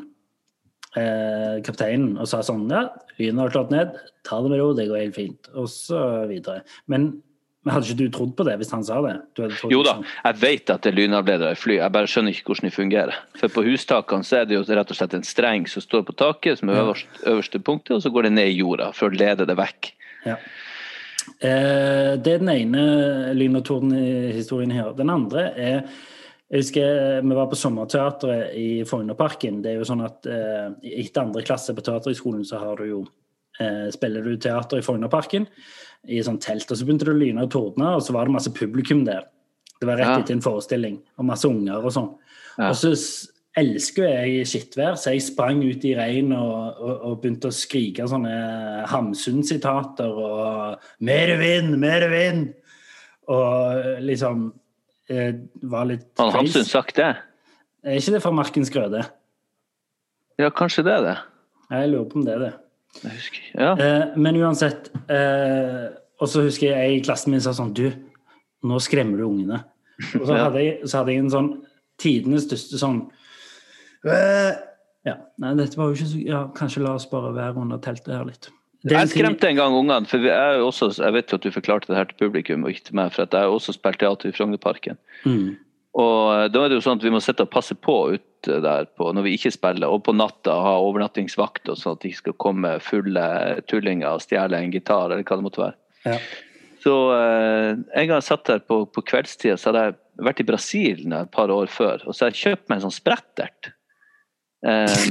[1.65, 2.83] kapteinen og sa sånn Ja,
[3.17, 5.49] lynet har slått ned, ta det med ro, det går helt fint.
[5.55, 6.61] Og så videre.
[6.87, 7.23] Men,
[7.65, 9.15] men hadde ikke du trodd på det hvis han sa det?
[9.73, 12.51] Jo da, liksom- jeg vet at det er lynavledere i fly, jeg bare skjønner ikke
[12.51, 13.15] hvordan de fungerer.
[13.39, 16.15] For på hustakene så er det jo rett og slett en streng som står på
[16.15, 19.17] taket, som er øverst, øverste punktet, og så går det ned i jorda for å
[19.17, 19.91] lede det vekk.
[20.25, 20.37] Ja.
[21.41, 24.93] Eh, det er den ene lyn- og torden-historien her.
[24.93, 25.83] Den andre er
[26.51, 29.63] jeg husker Vi var på sommerteatret i Frognerparken.
[29.63, 32.99] Det er jo sånn at eh, Etter andre klasse på Teaterhøgskolen så har du jo
[33.59, 35.47] eh, spiller du teater i Frognerparken,
[36.07, 36.69] i sånn telt.
[36.71, 39.25] Og så begynte det å lyne og tordne, og så var det masse publikum der.
[39.79, 40.19] Det var rett Ja.
[40.19, 42.11] etter en forestilling, og masse unger og sånn.
[42.57, 42.69] Ja.
[42.69, 42.91] Og så
[43.57, 48.07] elsker jeg skittvær, så jeg sprang ut i regn og, og, og begynte å skrike
[48.07, 51.77] sånne Hamsun-sitater og 'Mer vind!
[51.79, 52.53] Mer vind!'
[53.27, 54.53] Og liksom
[55.09, 55.33] eh,
[55.63, 56.31] var litt Har.
[56.31, 57.15] Hamsun sagt det?
[57.83, 59.05] Er ikke det fra Markens Grøde?
[60.37, 61.17] Ja, kanskje det er det.
[61.71, 62.53] Jeg lurer på om det er det.
[63.03, 63.45] Jeg husker.
[63.53, 63.71] Ja.
[63.75, 65.87] Eh, men uansett eh,
[66.21, 67.87] Og så husker jeg jeg i klassen min sa sånn Du,
[68.65, 69.63] nå skremmer du ungene.
[70.19, 71.49] Og så hadde jeg, så hadde jeg en sånn
[72.01, 73.01] tidenes største sånn
[74.07, 74.53] eh,
[75.07, 75.19] Ja.
[75.41, 78.27] Nei, dette var jo ikke så Ja, kanskje la oss bare være under teltet her
[78.27, 78.51] litt.
[78.85, 81.89] Er Jeg skremte en gang ungene, for er også, jeg vet jo at du forklarte
[81.89, 84.29] det her til publikum og ikke til meg, for at jeg har også spilt teater
[84.29, 84.99] i Frognerparken.
[85.25, 85.55] Mm.
[85.95, 88.34] Og eh, da er det jo sånn at vi må sitte og passe på ute
[88.45, 92.11] der på, når vi ikke spiller, og på natta ha overnattingsvakt, og sånn at de
[92.11, 93.27] ikke skal komme fulle
[93.71, 95.79] tullinger og stjele en gitar, eller hva det måtte være.
[96.05, 96.17] Ja.
[96.85, 99.95] Så eh, en gang jeg satt der på, på kveldstida, så hadde jeg
[100.27, 102.99] vært i Brasil et par år før, og så hadde jeg kjøpt meg en sånn
[102.99, 103.71] sprettert.
[104.65, 105.07] Eh,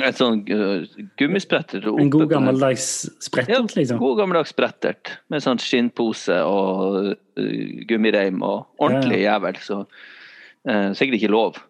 [0.00, 0.86] et sånn uh,
[1.20, 1.84] gummisprettert.
[1.84, 2.86] En god gammeldags
[3.22, 3.98] sprettert, liksom.
[4.00, 9.60] God gammeldags sprettert med sånn skinnpose og uh, gummireim og ordentlig jævel.
[9.64, 11.60] Så uh, sikkert ikke lov.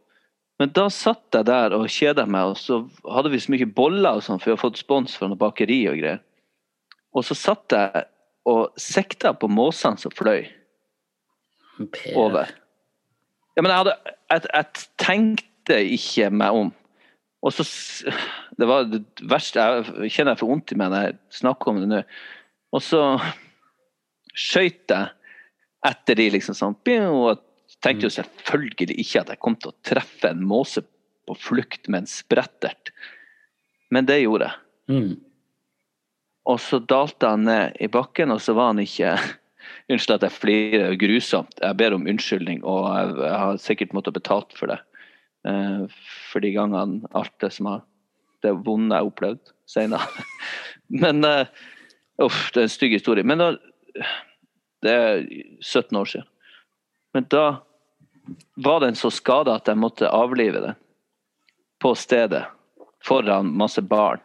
[0.62, 4.20] Men da satt jeg der og kjeda meg, og så hadde vi så mye boller
[4.20, 6.20] og sånn, for vi har fått spons fra noe bakeri og greier.
[7.18, 8.04] Og så satt jeg
[8.46, 10.44] og sikta på måsene som fløy
[11.82, 12.14] Per.
[12.14, 12.52] over.
[13.56, 16.70] Ja, men jeg hadde jeg, jeg tenkte ikke meg om.
[17.42, 17.66] Og så
[18.54, 21.80] Det var det verste Jeg kjenner jeg får vondt i meg når jeg snakker om
[21.82, 22.02] det nå.
[22.70, 23.02] Og så
[24.30, 25.10] skøyt jeg
[25.90, 26.78] etter de, liksom sånn.
[27.10, 27.42] Og
[27.82, 30.84] tenkte jo selvfølgelig ikke at jeg kom til å treffe en måse
[31.28, 32.92] på flukt med en sprettert.
[33.92, 34.58] Men det gjorde jeg.
[34.92, 35.12] Mm.
[36.50, 39.16] Og så dalte han ned i bakken, og så var han ikke
[39.92, 41.54] Unnskyld at jeg flirer, er grusomt.
[41.62, 44.80] Jeg ber om unnskyldning, og jeg, jeg har sikkert måttet betalt for det.
[45.48, 45.84] Eh,
[46.30, 47.84] for de gangene alt det som har
[48.42, 50.24] Det vonde jeg har opplevd senere.
[51.02, 51.22] Men
[52.22, 53.24] Uff, det er en stygg historie.
[53.24, 53.52] Men da
[54.82, 55.22] Det er
[55.60, 56.28] 17 år siden.
[57.14, 57.62] Men da
[58.54, 60.78] var den så skada at jeg måtte avlive den
[61.82, 62.44] på stedet.
[63.02, 64.20] Foran masse barn.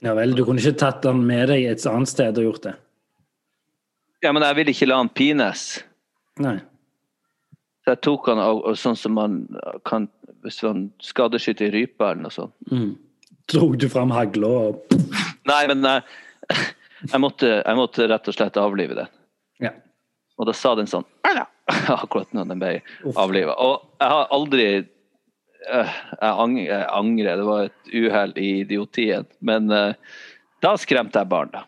[0.00, 2.74] Ja vel, du kunne ikke tatt den med deg et annet sted og gjort det?
[4.24, 5.64] Ja, men jeg ville ikke la han pines.
[6.40, 6.56] Nei.
[7.84, 9.42] Så jeg tok han og, og sånn som man
[9.88, 10.08] kan
[10.46, 12.54] Hvis man skadeskyter rype eller noe sånt.
[12.70, 12.92] Mm.
[13.50, 14.92] Drog du fram hagla og
[15.48, 16.02] Nei, men jeg,
[17.02, 19.10] jeg, måtte, jeg måtte rett og slett avlive den.
[19.64, 19.72] Ja.
[20.38, 21.48] Og da sa den sånn «Alla!»
[22.02, 22.74] akkurat når den ble
[23.16, 23.54] avliva.
[23.60, 29.26] Og jeg har aldri øh, jeg, ang, jeg angrer, det var et uhell i idiotien.
[29.44, 29.92] Men øh,
[30.64, 31.64] da skremte jeg barn, da.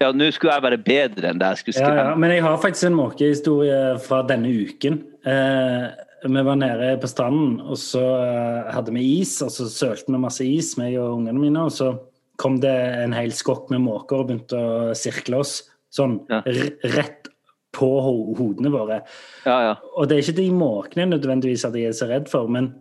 [0.00, 2.08] Ja, nå skulle jeg være bedre enn det jeg skulle Ja, skremme.
[2.10, 4.98] ja, men jeg har faktisk en måkehistorie fra denne uken.
[5.24, 5.86] Eh,
[6.26, 10.20] vi var nede på stranden, og så eh, hadde vi is, og så sølte vi
[10.20, 11.64] masse is, meg og ungene mine.
[11.68, 11.94] Og så
[12.36, 12.74] kom det
[13.06, 15.62] en hel skokk med måker og begynte å sirkle oss
[15.96, 16.42] sånn Ja.
[16.96, 17.30] rett
[17.76, 19.02] på ho hodene våre.
[19.44, 19.74] Ja, ja.
[19.96, 22.72] Og det er ikke de måkene nødvendigvis at jeg er så redd for, men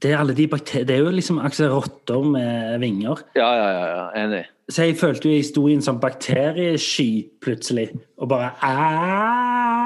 [0.00, 3.16] det er alle de bakterier Det er jo liksom rotter med vinger.
[3.36, 4.04] ja, ja, ja, ja.
[4.24, 4.44] Enig.
[4.70, 9.80] Så jeg følte jo jeg sto i en sånn bakteriesky plutselig, og bare Aah!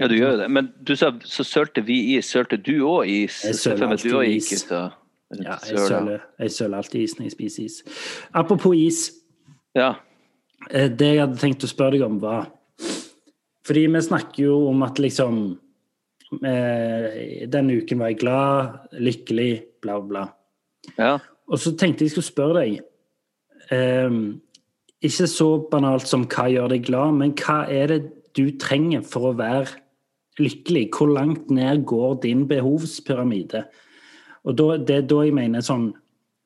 [0.00, 0.50] Ja, du gjør jo det.
[0.50, 2.30] Men du sa så sølte vi is.
[2.32, 3.42] Sølte du òg is?
[3.44, 4.64] Jeg søler alltid is.
[4.70, 4.88] Ja,
[5.68, 7.82] jeg søler, jeg søler alltid is når jeg spiser is.
[8.34, 9.02] Apropos is.
[9.76, 9.92] Ja.
[10.70, 12.50] Eh, Det jeg hadde tenkt å spørre deg om, var
[13.66, 15.42] Fordi vi snakker jo om at liksom
[16.44, 19.52] eh, Denne uken var jeg glad, lykkelig,
[19.82, 20.26] bla, bla.
[20.98, 21.18] ja.
[21.52, 22.80] Og så tenkte jeg skulle spørre deg
[23.74, 24.18] eh,
[25.02, 28.02] Ikke så banalt som hva gjør deg glad, men hva er det
[28.32, 29.80] du trenger for å være
[30.40, 30.86] lykkelig?
[30.94, 33.66] Hvor langt ned går din behovspyramide?
[34.46, 35.90] Og da, det er da jeg mener sånn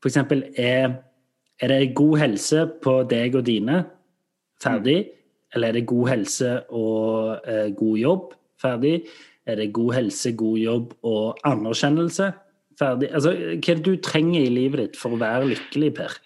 [0.03, 0.99] For eksempel, er,
[1.63, 3.85] er det god helse på deg og dine?
[4.63, 4.99] Ferdig?
[5.55, 8.35] Eller er det god helse og eh, god jobb?
[8.61, 8.97] Ferdig?
[9.47, 12.33] Er det god helse, god jobb og anerkjennelse?
[12.81, 13.11] Ferdig?
[13.15, 16.17] Altså, hva er det du trenger i livet ditt for å være lykkelig, Per?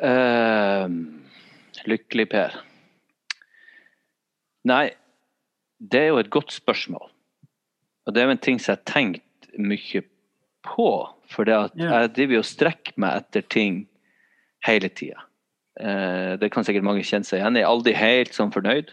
[0.00, 0.86] Uh,
[1.88, 2.58] lykkelig, Per.
[4.68, 4.90] Nei,
[5.80, 7.08] det er jo et godt spørsmål.
[8.06, 10.02] Og det er jo en ting som jeg har tenkt mye
[10.66, 10.90] på.
[11.30, 12.00] For det at Ja.
[12.02, 13.80] jeg driver jo og strekker meg etter ting
[14.66, 15.24] hele tida.
[15.80, 17.66] Eh, det kan sikkert mange kjenne seg igjen i.
[17.66, 18.92] Aldri helt sånn fornøyd.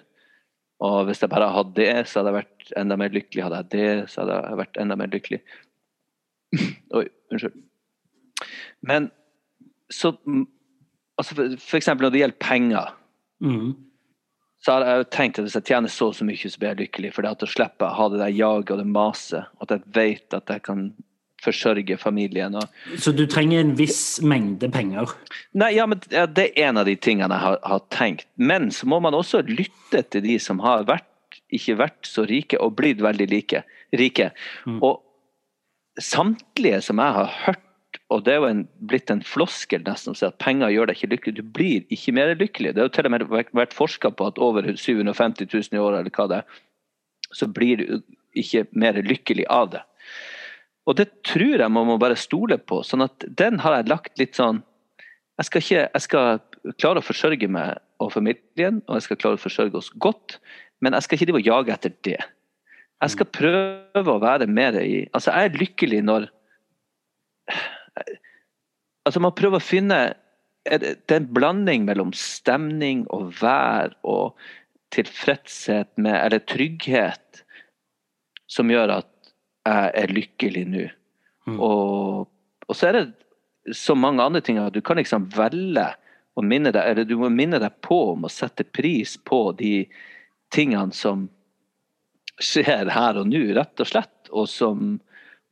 [0.88, 3.43] Og hvis jeg bare hadde det, så hadde jeg vært enda mer lykkelig.
[3.47, 5.39] Hadde jeg det, så hadde jeg vært enda mer lykkelig.
[6.99, 7.57] Oi, unnskyld.
[8.88, 9.09] Men
[9.91, 10.45] så mm,
[11.17, 12.93] altså for, for eksempel når det gjelder penger,
[13.38, 13.75] Mm.
[14.65, 16.71] så har jeg jo tenkt at hvis jeg tjener så og så mye, så blir
[16.71, 17.11] jeg lykkelig.
[17.13, 19.51] For da slipper jeg å ha det der jaget og det maset.
[19.61, 20.88] At jeg vet at jeg kan
[21.43, 22.55] forsørge familien.
[22.55, 25.13] og Så du trenger en viss mengde penger.
[25.53, 28.27] Nei, ja, men Det er en av de tingene jeg har, har tenkt.
[28.35, 31.05] Men så må man også lytte til de som har vært,
[31.53, 33.63] ikke vært så rike og blitt veldig like,
[33.95, 34.31] rike.
[34.81, 35.03] Og
[35.99, 37.63] samtlige som jeg har hørt,
[38.11, 40.99] og det er jo en, blitt en floskel nesten å si at penger gjør deg
[40.99, 41.35] ikke lykkelig.
[41.39, 42.73] Du blir ikke mer lykkelig.
[42.73, 43.25] Det har jo til og med
[43.55, 46.61] vært forska på at over 750 000 i året, eller hva det er,
[47.35, 47.85] så blir du
[48.38, 49.83] ikke mer lykkelig av det.
[50.88, 52.81] Og det tror jeg man må bare stole på.
[52.83, 54.63] sånn at den har jeg lagt litt sånn
[55.38, 56.39] Jeg skal, ikke, jeg skal
[56.81, 60.39] klare å forsørge meg og familien, og jeg skal klare å forsørge oss godt,
[60.81, 62.17] men jeg skal ikke drive og jage etter det.
[62.97, 66.25] Jeg skal prøve å være mer i Altså, jeg er lykkelig når
[69.07, 69.99] Altså, man prøver å finne
[70.67, 74.35] det er en blanding mellom stemning og vær og
[74.91, 77.43] tilfredshet med Eller trygghet
[78.51, 79.16] som gjør at
[79.68, 80.88] jeg er lykkelig nå.
[81.57, 82.28] Og,
[82.68, 85.86] og så er det så mange andre ting at du kan liksom velge
[86.38, 89.88] å minne deg Eller du må minne deg på om å sette pris på de
[90.53, 91.26] tingene som
[92.38, 94.30] skjer her og nå, rett og slett.
[94.30, 94.97] Og, som,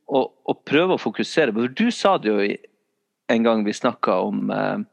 [0.06, 2.44] og, og prøve å fokusere du sa det jo
[3.32, 4.84] en gang vi snakka om eh,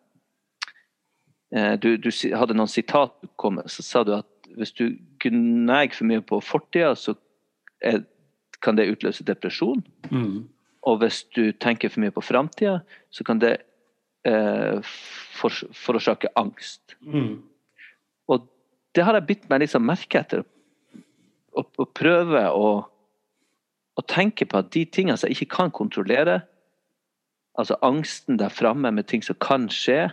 [1.54, 4.88] eh, du, du hadde noen sitat du kom med, så sa du at hvis du
[5.22, 7.16] gnager for mye på fortida, så
[7.84, 8.04] er,
[8.64, 9.84] kan det utløse depresjon.
[10.12, 10.46] Mm.
[10.88, 12.80] Og hvis du tenker for mye på framtida,
[13.12, 13.58] så kan det
[14.28, 14.80] eh,
[15.38, 16.98] for, forårsake angst.
[17.02, 17.44] Mm.
[18.32, 18.48] Og
[18.96, 20.44] det har jeg bitt meg liksom merke etter.
[21.54, 22.72] Å, å prøve å,
[23.94, 26.42] å tenke på at de tingene som jeg ikke kan kontrollere,
[27.60, 30.08] altså angsten der framme med ting som kan skje,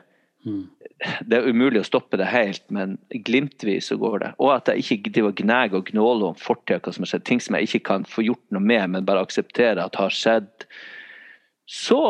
[0.44, 4.30] det er umulig å stoppe det helt, men glimtvis så går det.
[4.40, 7.26] Og at jeg ikke driver og gnager og gnåler om fortida, hva som har skjedd.
[7.28, 10.66] Ting som jeg ikke kan få gjort noe med, men bare akseptere at har skjedd.
[11.68, 12.00] Så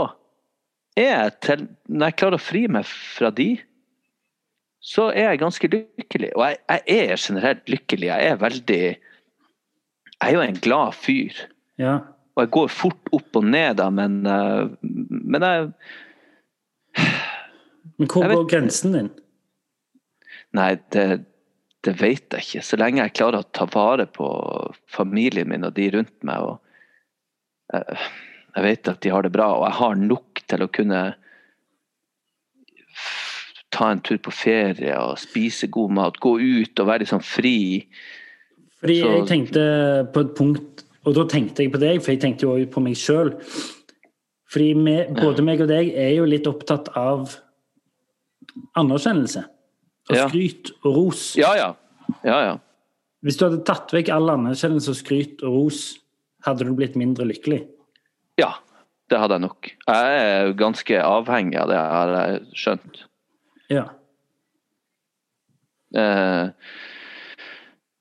[0.99, 3.51] er jeg til Når jeg klarer å fri meg fra de,
[4.81, 6.31] så er jeg ganske lykkelig.
[6.37, 8.09] Og jeg, jeg er generelt lykkelig.
[8.11, 8.85] Jeg er veldig
[10.21, 11.43] Jeg er jo en glad fyr.
[11.81, 11.99] Ja.
[12.37, 15.71] Og jeg går fort opp og ned, da, men, eh, men jeg
[18.01, 19.11] Men hvor vet- går grensen din?
[20.57, 21.05] Nei, det,
[21.87, 22.63] det vet jeg ikke.
[22.67, 24.27] Så lenge jeg klarer å ta vare på
[24.91, 26.41] familien min og de rundt meg.
[26.43, 28.07] og eh,
[28.57, 31.03] Jeg vet at de har det bra, og jeg har nok til å kunne
[33.71, 36.19] ta en tur på ferie og spise god mat.
[36.21, 37.87] Gå ut og være litt sånn fri.
[38.81, 39.63] Fordi Så- jeg tenkte
[40.13, 42.83] på et punkt, og da tenkte jeg på deg, for jeg tenkte jo også på
[42.83, 43.31] meg sjøl.
[44.51, 47.37] Fordi vi, både meg og deg er jo litt opptatt av
[48.79, 49.45] anerkjennelse.
[50.11, 50.29] Og Ja.
[50.29, 51.37] skryt og ros.
[51.39, 51.75] Ja, ja.
[52.25, 52.57] Ja, ja.
[53.23, 55.99] Hvis du hadde tatt vekk all anerkjennelse og skryt og ros,
[56.47, 57.61] hadde du blitt mindre lykkelig?
[58.41, 58.55] Ja,
[59.11, 59.71] det hadde jeg nok.
[59.87, 63.03] Jeg er ganske avhengig av det, har jeg skjønt.
[63.71, 63.85] Ja.
[65.95, 66.51] eh,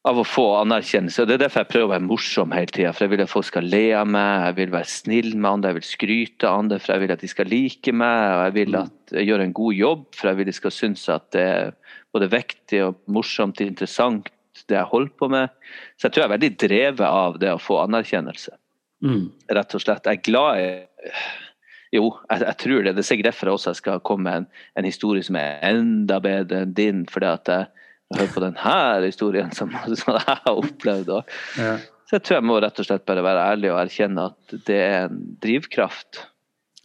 [0.08, 1.22] av å få anerkjennelse.
[1.22, 2.93] og Det er derfor jeg prøver å være morsom hele tida.
[2.95, 5.72] For jeg vil at folk skal le av meg, jeg vil være snill med andre,
[5.74, 8.22] jeg vil skryte av andre, for jeg vil at de skal like meg.
[8.32, 11.04] Og jeg vil at jeg gjør en god jobb, for jeg vil de skal synes
[11.12, 11.74] at det er
[12.16, 14.32] både viktig og morsomt og interessant,
[14.68, 15.52] det jeg holder på med.
[15.97, 18.56] Så jeg tror jeg er veldig drevet av det å få anerkjennelse.
[19.04, 19.30] Mm.
[19.56, 20.08] Rett og slett.
[20.08, 20.72] Jeg er glad i
[21.95, 22.91] jo, jeg, jeg tror det.
[22.93, 24.47] Det er sikkert derfor jeg også skal komme med en,
[24.78, 27.06] en historie som er enda bedre enn din.
[27.10, 27.88] fordi at jeg
[28.18, 28.74] hører på denne
[29.05, 31.12] historien som, som jeg har opplevd.
[31.60, 31.76] Ja.
[32.10, 34.80] så jeg tror jeg må rett og slett bare være ærlig og erkjenne at det
[34.82, 36.24] er en drivkraft.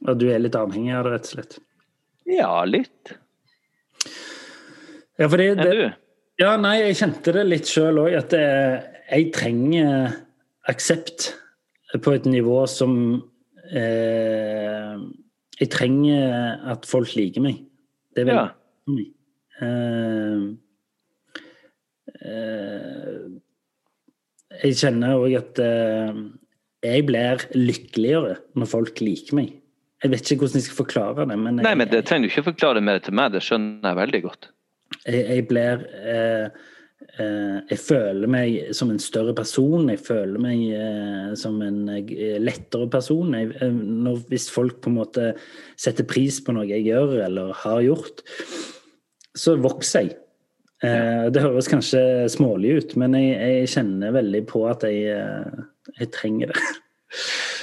[0.04, 1.58] Og du er litt avhengig av det, rett og slett.
[2.28, 3.14] Ja, litt.
[5.18, 5.84] Ja, fordi Er du?
[6.42, 8.42] ja, nei, jeg kjente det litt sjøl òg, at det,
[9.12, 10.16] jeg trenger
[10.68, 11.30] aksept
[12.02, 12.94] på et nivå som
[13.70, 14.96] eh,
[15.60, 17.60] Jeg trenger at folk liker meg.
[18.16, 18.48] Det er veldig
[18.90, 19.04] Ja.
[19.62, 20.40] eh,
[24.62, 26.18] jeg kjenner òg at eh,
[26.84, 29.54] jeg blir lykkeligere når folk liker meg.
[30.04, 32.32] Jeg vet ikke hvordan jeg skal forklare det, men jeg, Nei, men det trenger du
[32.34, 34.48] ikke forklare mer til meg, det skjønner jeg veldig godt.
[35.06, 36.48] jeg, jeg blir eh,
[37.18, 39.88] eh, Jeg føler meg som en større person.
[39.88, 43.32] Jeg føler meg eh, som en eh, lettere person.
[43.38, 45.30] Jeg, eh, når, hvis folk på en måte
[45.76, 48.26] setter pris på noe jeg gjør eller har gjort,
[49.34, 50.18] så vokser jeg.
[50.84, 52.00] Eh, det høres kanskje
[52.32, 56.64] smålig ut, men jeg, jeg kjenner veldig på at jeg, eh, jeg trenger det.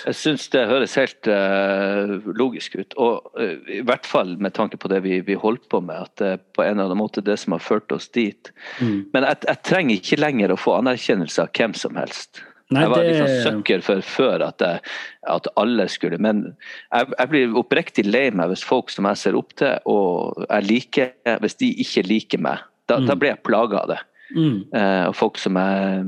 [0.01, 2.95] Jeg syns det høres helt uh, logisk ut.
[2.97, 6.15] Og uh, i hvert fall med tanke på det vi, vi holdt på med, at
[6.17, 8.49] det er på en eller annen måte det som har ført oss dit.
[8.80, 9.11] Mm.
[9.13, 12.41] Men jeg, jeg trenger ikke lenger å få anerkjennelse av hvem som helst.
[12.72, 14.82] Nei, jeg var det- litt sånn søkker for før at, jeg,
[15.28, 19.38] at alle skulle Men jeg, jeg blir oppriktig lei meg hvis folk som jeg ser
[19.38, 22.63] opp til, og jeg liker Hvis de ikke liker meg.
[22.91, 24.01] Da, da blir jeg plaga av det.
[24.35, 24.57] Mm.
[24.75, 26.03] Eh, og folk som jeg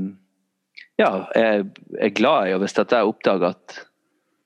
[1.00, 1.64] ja, er,
[1.98, 3.80] er glad i, og hvis jeg oppdager at,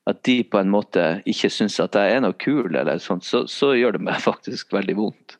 [0.08, 3.44] at de på en måte ikke syns at jeg er noe kul, eller sånt, så,
[3.50, 5.36] så gjør det meg faktisk veldig vondt.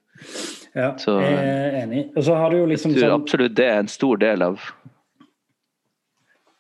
[0.77, 2.05] Ja, Så- jeg er enig.
[2.17, 4.63] Og så har du jo liksom sånn absolutt det er en stor del av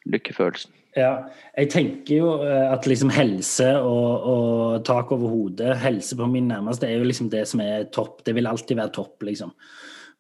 [0.09, 0.73] lykkefølelsen.
[0.97, 6.27] Ja, jeg tenker jo eh, at liksom helse og, og tak over hodet, helse på
[6.31, 8.25] min nærmeste, er jo liksom det som er topp.
[8.27, 9.53] Det vil alltid være topp, liksom.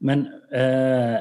[0.05, 1.19] Men eh,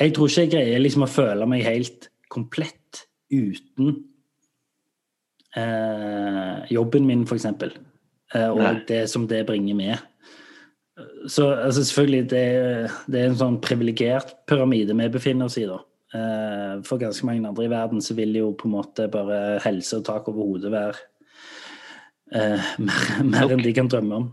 [0.00, 3.94] jeg tror ikke jeg greier liksom å føle meg helt komplett uten
[5.56, 7.72] eh, jobben min, eksempel.
[8.34, 8.74] Eh, og Nei.
[8.88, 10.10] det som det bringer med.
[11.26, 12.44] Så altså, selvfølgelig, det,
[13.10, 15.80] det er en sånn privilegert pyramide vi befinner oss i, da.
[16.14, 19.98] Eh, For ganske mange andre i verden så vil jo på en måte bare helse
[19.98, 20.94] og tak over hodet være
[22.34, 24.32] eh, mer, mer enn de kan drømme om.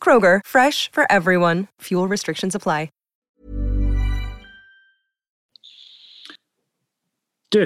[0.00, 1.66] Kroger, fresh for everyone.
[1.82, 2.88] Fuel restrictions apply.
[7.52, 7.62] Du,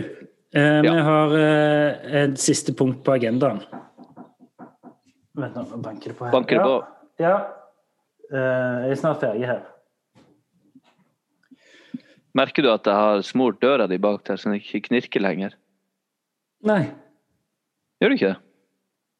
[0.55, 3.59] eh, vi har eh, et siste punkt på agendaen.
[5.35, 6.35] Vent nå banker det på her.
[6.35, 6.76] Banker det på?
[7.18, 7.33] Ja.
[7.33, 7.33] ja.
[8.30, 9.64] Eh, jeg er snart ferdig her.
[12.39, 15.59] Merker du at jeg har smurt døra di bak der, så den ikke knirker lenger?
[16.64, 16.85] Nei.
[18.01, 18.39] Gjør du ikke det?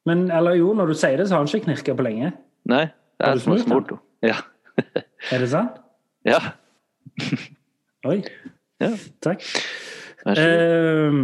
[0.07, 2.31] Men eller jo, når du sier det, så har den ikke knirka på lenge.
[2.71, 2.87] Nei,
[3.23, 3.95] det er, er som smurt.
[4.25, 4.41] Ja.
[5.31, 5.79] Er det sant?
[6.33, 6.41] ja.
[8.09, 8.19] Oi.
[8.83, 8.93] Ja.
[9.23, 9.47] Takk.
[10.27, 11.19] Eh,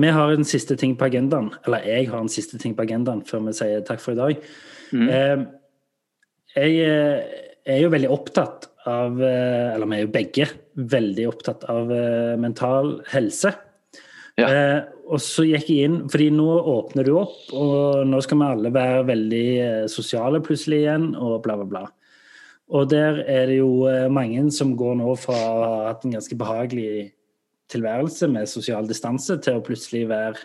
[0.00, 1.50] vi har en siste ting på agendaen.
[1.64, 4.44] Eller jeg har en siste ting på agendaen før vi sier takk for i dag.
[4.92, 5.08] Mm.
[5.08, 5.46] Eh,
[6.56, 6.76] jeg
[7.70, 10.46] er jo veldig opptatt av eh, Eller vi er jo begge
[10.90, 13.52] veldig opptatt av eh, mental helse.
[14.48, 14.80] Eh,
[15.10, 18.70] og så gikk jeg inn, fordi nå åpner du opp, og nå skal vi alle
[18.74, 21.86] være veldig eh, sosiale plutselig igjen, og bla, bla, bla.
[22.70, 26.14] Og der er det jo eh, mange som går nå fra å ha hatt en
[26.14, 27.10] ganske behagelig
[27.70, 30.38] tilværelse med sosial distanse til å plutselig være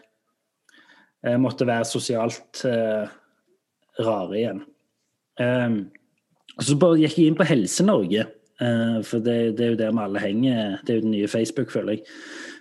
[1.26, 3.06] eh, Måtte være sosialt eh,
[4.06, 4.64] rare igjen.
[5.42, 5.78] Eh,
[6.62, 8.26] så bare gikk jeg inn på Helse-Norge,
[9.04, 10.78] for det, det er jo der vi alle henger.
[10.88, 12.06] Det er jo den nye Facebook, føler jeg.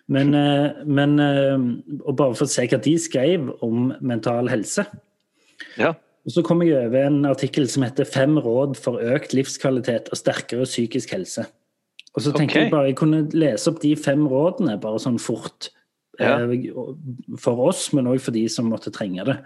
[0.06, 4.84] Men, eh, men eh, Og bare for å se hva de skrev om mental helse.
[5.80, 5.94] Ja.
[6.24, 10.18] Og så kom jeg over en artikkel som heter 'Fem råd for økt livskvalitet og
[10.18, 11.46] sterkere psykisk helse'.
[12.14, 12.62] Og så tenkte okay.
[12.62, 15.70] jeg bare jeg kunne lese opp de fem rådene bare sånn fort.
[16.20, 16.38] Ja.
[16.46, 16.70] eh,
[17.36, 19.38] For oss, men òg for de som måtte trenge det.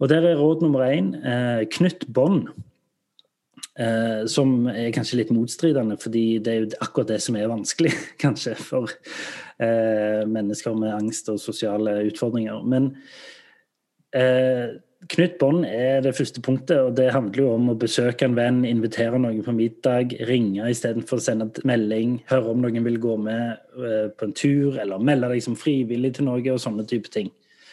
[0.00, 1.16] Og der er råd nummer én
[1.68, 2.48] knytt bånd.
[3.72, 7.92] Eh, som er kanskje litt motstridende, fordi det er jo akkurat det som er vanskelig,
[8.24, 8.90] kanskje, for
[9.62, 12.64] eh, mennesker med angst og sosiale utfordringer.
[12.66, 12.90] Men
[14.16, 14.74] eh,
[15.12, 18.62] knytt bånd er det første punktet, og det handler jo om å besøke en venn,
[18.68, 23.16] invitere noen på middag, ringe istedenfor å sende en melding, høre om noen vil gå
[23.24, 27.10] med eh, på en tur, eller melde deg som frivillig til noe, og sånne type
[27.12, 27.32] ting.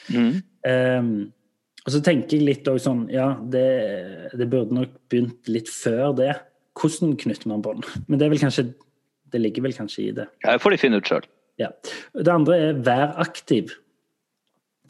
[0.09, 0.39] Mm.
[0.65, 1.11] Um,
[1.85, 3.61] Og så tenker jeg litt også sånn Ja, det,
[4.35, 6.33] det burde nok begynt litt før det.
[6.77, 7.87] Hvordan knytter man bånd?
[8.07, 8.71] Men det kanskje
[9.31, 10.25] Det ligger vel kanskje i det.
[10.43, 11.27] Ja, det får de finne ut sjøl.
[11.59, 11.69] Ja.
[12.15, 13.75] Det andre er vær aktiv.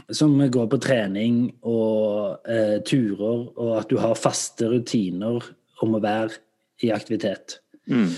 [0.09, 5.43] Som går på trening og eh, turer, og at du har faste rutiner
[5.83, 6.39] om å være
[6.85, 7.59] i aktivitet.
[7.89, 8.15] Mm.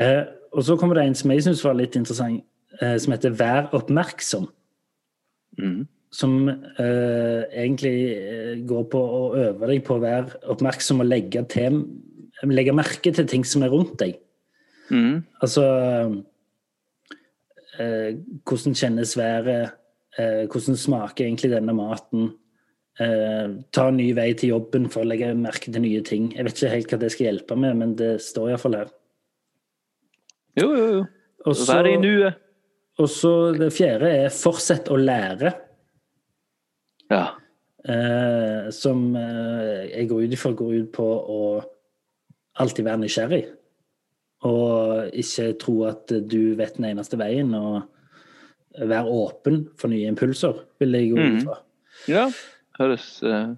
[0.00, 0.22] Eh,
[0.56, 2.40] og så kommer det en som jeg syns var litt interessant,
[2.80, 4.48] eh, som heter Vær oppmerksom.
[5.60, 5.82] Mm.
[6.14, 11.44] Som eh, egentlig eh, går på å øve deg på å være oppmerksom og legge,
[11.52, 11.82] til,
[12.48, 14.16] legge merke til ting som er rundt deg.
[14.88, 15.26] Mm.
[15.44, 15.66] Altså
[17.78, 19.74] eh, Hvordan kjennes været?
[20.18, 22.32] Eh, hvordan smaker egentlig denne maten?
[22.98, 26.32] Eh, ta en ny vei til jobben for å legge merke til nye ting.
[26.34, 28.92] Jeg vet ikke helt hva det skal hjelpe med, men det står iallfall her.
[30.58, 31.54] Jo, jo, jo.
[31.54, 32.44] så er det i nuet.
[32.98, 35.54] Og så det fjerde er 'fortsett å lære'.
[37.12, 37.38] Ja.
[37.86, 41.62] Eh, som eh, jeg går ut ifra går ut på å
[42.58, 43.44] alltid være nysgjerrig.
[44.46, 47.82] Og ikke tro at du vet den eneste veien, og
[48.78, 51.56] være åpen for nye impulser, vil jeg gå ut fra.
[51.58, 52.12] Mm.
[52.12, 52.28] ja.
[52.78, 53.56] Høres uh...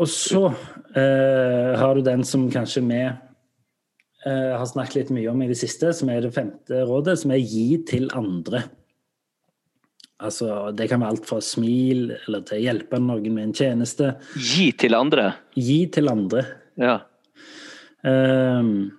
[0.00, 5.42] Og så uh, har du den som kanskje vi uh, har snakket litt mye om
[5.44, 8.62] i det siste, som er det femte rådet, som er gi til andre.
[10.22, 14.14] Altså, det kan være alt fra smil eller til å hjelpe noen med en tjeneste.
[14.38, 15.32] Gi til andre.
[15.58, 16.44] Gi til andre.
[16.78, 17.00] Ja.
[18.06, 18.92] Ehm,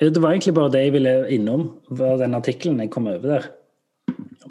[0.00, 3.50] det var egentlig bare det jeg ville innom, var den artikkelen jeg kom over der.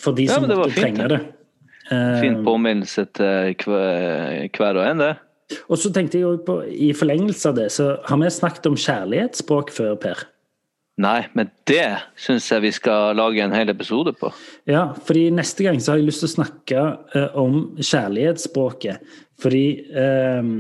[0.02, 1.22] For de som ja, det måtte trenge det.
[1.94, 5.14] Ehm, Fin påminnelse til hver og en, det.
[5.70, 9.70] Og så tenkte jeg på, i forlengelse av det, så har vi snakket om kjærlighetsspråk
[9.76, 10.24] før, Per.
[11.02, 11.84] Nei, men det
[12.18, 14.32] syns jeg vi skal lage en hel episode på.
[14.70, 16.86] Ja, fordi neste gang så har jeg lyst til å snakke
[17.20, 19.18] eh, om kjærlighetsspråket.
[19.44, 20.52] Fordi eh,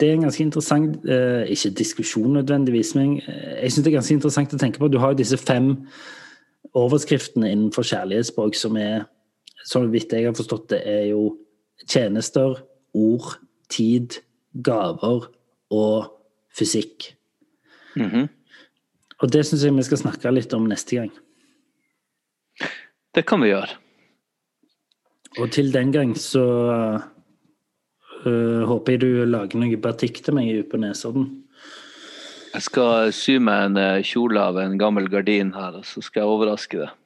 [0.00, 3.98] det er en ganske interessant eh, Ikke diskusjon nødvendigvis, men eh, jeg syns det er
[3.98, 4.88] ganske interessant å tenke på.
[4.88, 5.74] Du har jo disse fem
[6.76, 9.04] overskriftene innenfor kjærlighetsspråk som er,
[9.66, 11.36] så vidt jeg har forstått det, er jo
[11.86, 12.62] tjenester,
[12.94, 13.36] ord,
[13.70, 14.20] tid,
[14.64, 15.28] gaver
[15.70, 16.10] og
[16.56, 17.12] fysikk.
[17.96, 18.28] Mhm.
[19.20, 21.10] Og det syns jeg vi skal snakke litt om neste gang.
[23.14, 23.76] Det kan vi gjøre.
[25.38, 26.44] Og til den gang så
[28.26, 31.28] øh, håper jeg du lager noe batikk til meg ute på Nesodden.
[32.50, 36.24] Jeg skal sy meg en eh, kjole av en gammel gardin her, og så skal
[36.24, 36.96] jeg overraske deg.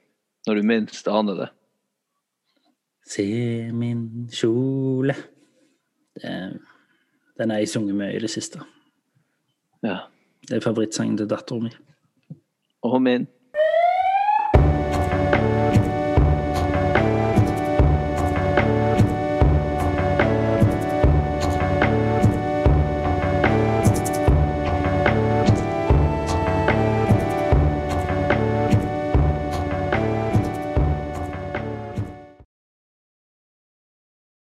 [0.48, 1.50] Når du minst aner det.
[3.04, 3.24] Se
[3.72, 5.12] min kjole
[6.14, 8.62] Den har jeg sunget mye i det siste.
[9.84, 10.04] Ja.
[10.44, 11.70] Det er favorittsangen til dattera mi.
[12.84, 13.26] Og min.